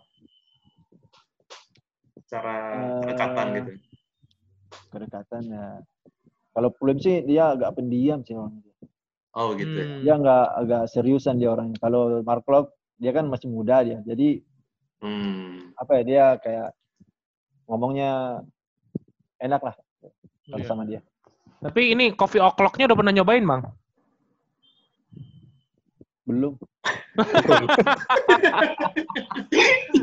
[2.26, 3.70] Secara Eh, kedekatan gitu.
[4.90, 5.66] Kedekatan ya.
[6.56, 8.74] Kalau Pulim sih dia agak pendiam sih orangnya.
[9.36, 9.86] Oh gitu ya.
[9.86, 10.00] Hmm.
[10.02, 11.76] Dia nggak agak seriusan dia orangnya.
[11.78, 14.00] Kalau Mark Klopp dia kan masih muda dia.
[14.02, 14.40] Jadi
[14.96, 15.76] Hmm.
[15.76, 16.68] apa ya dia kayak
[17.68, 18.40] ngomongnya
[19.36, 19.76] enak lah
[20.48, 20.66] kalau Iya.
[20.66, 21.04] sama dia.
[21.66, 23.62] Tapi ini coffee o'clock-nya udah pernah nyobain, Bang?
[26.26, 26.54] Belum.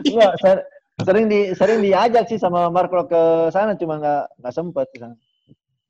[0.04, 0.66] Enggak, ser-
[1.08, 4.98] sering di sering diajak sih sama Mark Klopp ke sana cuma nggak nggak sempet ke
[5.04, 5.16] sana.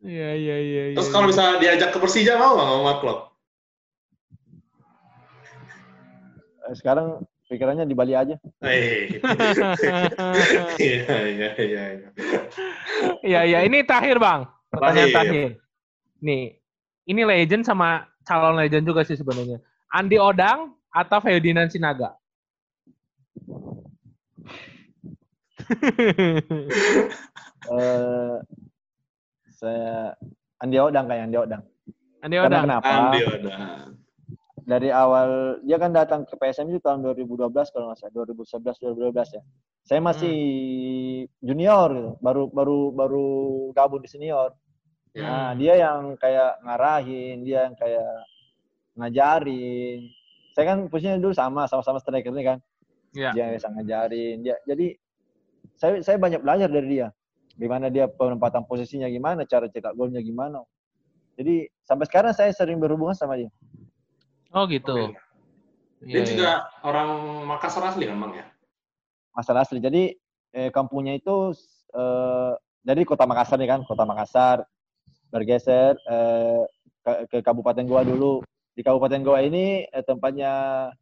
[0.03, 0.81] Iya iya iya.
[0.97, 3.19] Terus kalau bisa diajak ke Persija mau nggak sama Mark Klopp?
[6.69, 8.35] Eh, Sekarang pikirannya di Bali aja.
[8.65, 9.09] Eh.
[10.77, 11.83] Iya iya iya.
[11.93, 12.09] iya.
[13.23, 14.49] Iya iya, ini terakhir, Bang.
[14.73, 15.62] Pertanyaan Terakhir.
[16.23, 16.55] Nih,
[17.03, 19.59] ini legend sama calon legend juga sih sebenarnya.
[19.91, 22.15] Andi Odang atau Ferdinand Sinaga?
[27.63, 28.35] Eh
[29.55, 30.11] saya
[30.59, 31.63] Andi Odang kayak Andi Odang.
[32.19, 32.63] Andi Karena Odang.
[32.67, 32.87] kenapa?
[32.91, 33.59] Andi udah.
[34.63, 38.83] Dari awal dia kan datang ke PSM itu tahun 2012 kalau nggak salah 2011
[39.15, 39.43] 2012 ya.
[39.87, 40.37] Saya masih
[41.39, 43.27] junior gitu, baru baru baru
[43.71, 44.51] gabung di senior.
[45.13, 45.29] Ya.
[45.29, 48.11] Nah, dia yang kayak ngarahin, dia yang kayak
[48.97, 50.09] ngajarin.
[50.57, 52.57] Saya kan posisinya dulu sama, sama-sama striker ini kan.
[53.13, 53.29] Iya.
[53.37, 54.37] Dia yang bisa ngajarin.
[54.41, 54.97] Dia, jadi
[55.77, 57.07] saya saya banyak belajar dari dia.
[57.53, 60.65] Gimana dia penempatan posisinya gimana, cara cetak golnya gimana.
[61.37, 63.53] Jadi sampai sekarang saya sering berhubungan sama dia.
[64.53, 65.13] Oh gitu.
[65.13, 65.17] Oke.
[66.03, 66.25] Iya, Dia iya.
[66.25, 66.51] juga
[66.83, 67.09] orang
[67.47, 68.45] Makassar asli kan bang ya?
[69.33, 69.77] Masalah asli.
[69.77, 70.13] Jadi
[70.57, 71.53] eh, kampungnya itu
[71.93, 74.65] eh, dari kota Makassar nih kan, kota Makassar
[75.33, 76.61] bergeser eh,
[77.01, 78.45] ke, ke Kabupaten Goa dulu.
[78.77, 80.53] Di Kabupaten Goa ini eh, tempatnya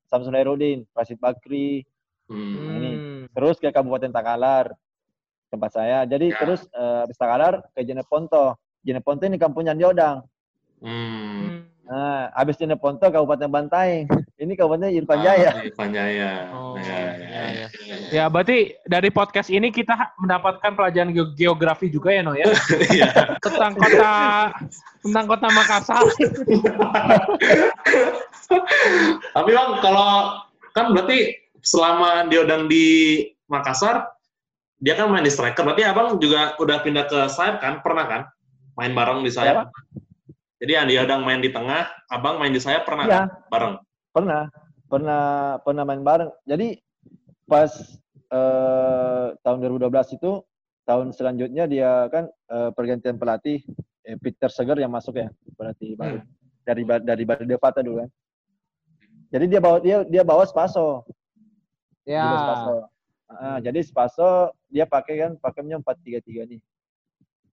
[0.07, 1.84] Samsul Herudin, Rasid Bakri,
[2.32, 2.79] Hmm.
[2.79, 2.91] ini.
[2.95, 3.23] Hmm.
[3.36, 4.71] terus ke Kabupaten Takalar
[5.51, 6.07] tempat saya.
[6.07, 6.39] Jadi Ya.
[6.39, 8.55] terus eh, habis Takalar ke Jeneponto.
[8.88, 10.23] Jeneponto ini kampungnya Diodang.
[10.79, 11.67] Hmm.
[11.92, 14.08] Nah, habis Jeneponto Kabupaten Bantaeng.
[14.39, 15.52] Ini Kabupaten Irfan Jaya.
[15.52, 16.48] Ah, Irfan Jaya.
[16.56, 17.68] Oh, Ya, ya, iya, ya, iya.
[17.68, 18.08] ya.
[18.16, 22.48] Ya, berarti dari podcast ini kita mendapatkan pelajaran ge- geografi juga ya, No ya?
[22.96, 23.36] Iya.
[23.44, 24.14] Tentang kota
[25.04, 26.00] tentang kota Makassar.
[29.36, 30.39] Tapi bang, kalau
[30.72, 33.20] kan berarti selama Diodang di
[33.52, 34.08] Makassar,
[34.80, 35.68] dia kan main di striker.
[35.68, 37.84] Berarti abang juga udah pindah ke sayap kan?
[37.84, 38.22] Pernah kan?
[38.80, 39.68] Main bareng di sayap.
[40.62, 43.28] Jadi Andi Diodang main di tengah, abang main di sayap pernah kan?
[43.49, 43.76] Bareng.
[44.14, 44.43] Pernah,
[44.86, 45.24] pernah,
[45.66, 46.30] pernah main bareng.
[46.45, 46.78] Jadi
[47.49, 47.74] pas
[48.30, 50.45] eh, tahun 2012 itu,
[50.86, 53.66] tahun selanjutnya dia kan eh, pergantian pelatih
[54.05, 56.22] eh, Peter Seger yang masuk ya, pelatih baru
[56.62, 58.09] dari dari Bali Devata dulu kan.
[59.34, 61.01] Jadi dia bawa dia dia bawa Spaso,
[62.05, 62.22] Ya.
[62.22, 62.76] dulu Spaso.
[63.32, 66.62] Ah, jadi Spaso dia pakai kan pakainya 4-3-3 nih.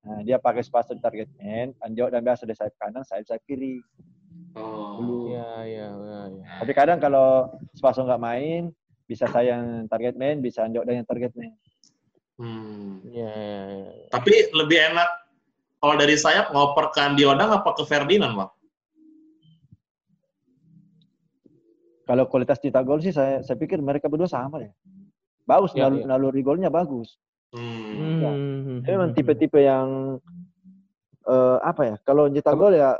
[0.06, 3.42] Nah, dia pakai Spaso di target man, Anjo dan biasa di sayap kanan, sayap sayap
[3.44, 3.82] kiri.
[4.54, 5.02] Oh.
[5.02, 5.16] Dulu.
[5.34, 6.44] Iya, iya, iya, iya.
[6.62, 8.70] Tapi kadang kalau Spaso nggak main,
[9.10, 11.52] bisa saya yang target man, bisa Anjo dan yang target man.
[12.38, 13.02] Hmm.
[13.02, 13.62] Iya, iya,
[13.98, 14.06] iya.
[14.14, 15.08] Tapi lebih enak
[15.82, 18.50] kalau dari sayap ngoper ke Andi Odang apa ke Ferdinand, Bang?
[22.08, 24.72] Kalau kualitas cetak gol sih saya saya pikir mereka berdua sama ya.
[25.44, 26.08] Bagus, Iya, naluri, iya.
[26.08, 27.20] naluri golnya bagus.
[27.52, 28.20] Hmm.
[28.20, 28.32] Ya.
[28.32, 28.78] Hmm.
[28.84, 30.18] Dia memang tipe-tipe yang
[31.24, 31.94] eh, apa ya?
[32.04, 32.96] Kalau cetak gol ya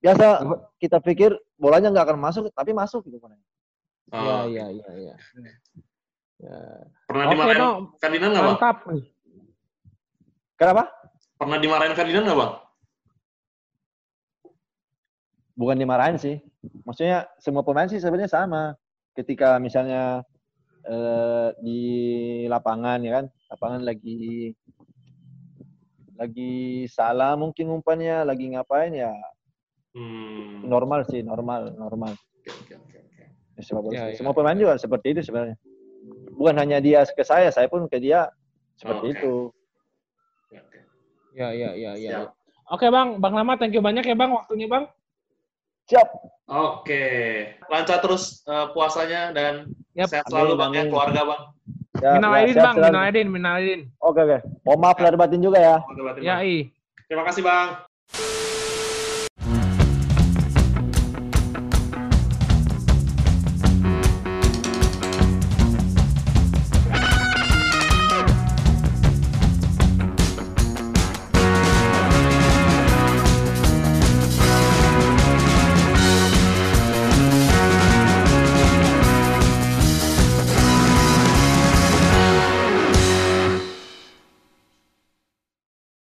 [0.00, 0.44] biasa
[0.78, 3.34] kita pikir bolanya nggak akan masuk, tapi masuk gitu kan.
[4.12, 5.14] Iya, Oh, iya, iya, iya.
[6.36, 6.58] Ya.
[7.08, 7.72] Pernah Oke, dimarahin no.
[7.96, 8.56] Ferdinand nggak, Bang?
[8.60, 8.76] Mantap.
[10.60, 10.82] Kenapa?
[11.40, 12.52] Pernah dimarahin Ferdinand nggak, Bang?
[15.56, 16.36] Bukan dimarahin sih.
[16.84, 18.76] Maksudnya semua pemain sih sebenarnya sama.
[19.16, 20.20] Ketika misalnya
[20.86, 21.80] eh, di
[22.46, 24.54] lapangan ya kan, lapangan lagi
[26.16, 29.12] lagi salah mungkin umpannya, lagi ngapain ya
[29.96, 30.60] Hmm.
[30.68, 32.12] normal sih, normal, normal.
[32.12, 33.24] Oke, oke, oke, oke.
[33.56, 33.64] Ya,
[33.96, 35.56] Ya, ya, Semua ya, pemain juga seperti itu sebenarnya.
[36.36, 38.28] Bukan hanya dia ke saya, saya pun ke dia
[38.76, 39.14] seperti Oke.
[39.16, 39.34] itu.
[40.52, 40.78] Oke, oke.
[41.32, 42.10] Ya, ya, ya, ya.
[42.12, 42.28] Siap.
[42.76, 43.16] Oke, Bang.
[43.24, 44.84] Bang Lama, thank you banyak ya, Bang, waktunya, Bang.
[45.86, 46.08] Siap.
[46.50, 47.02] Oke.
[47.70, 50.10] Lancar terus uh, puasanya dan Yap.
[50.10, 51.42] sehat selalu Amin, Bang ya, keluarga Bang.
[51.96, 53.80] Ya, Minal ya, aidin bang, minal aidin, minal aidin.
[54.04, 54.38] Oke, oke.
[54.68, 55.76] Mohon maaf lahir batin juga ya.
[55.80, 56.68] Batin, Ya i.
[57.08, 57.86] Terima kasih Bang.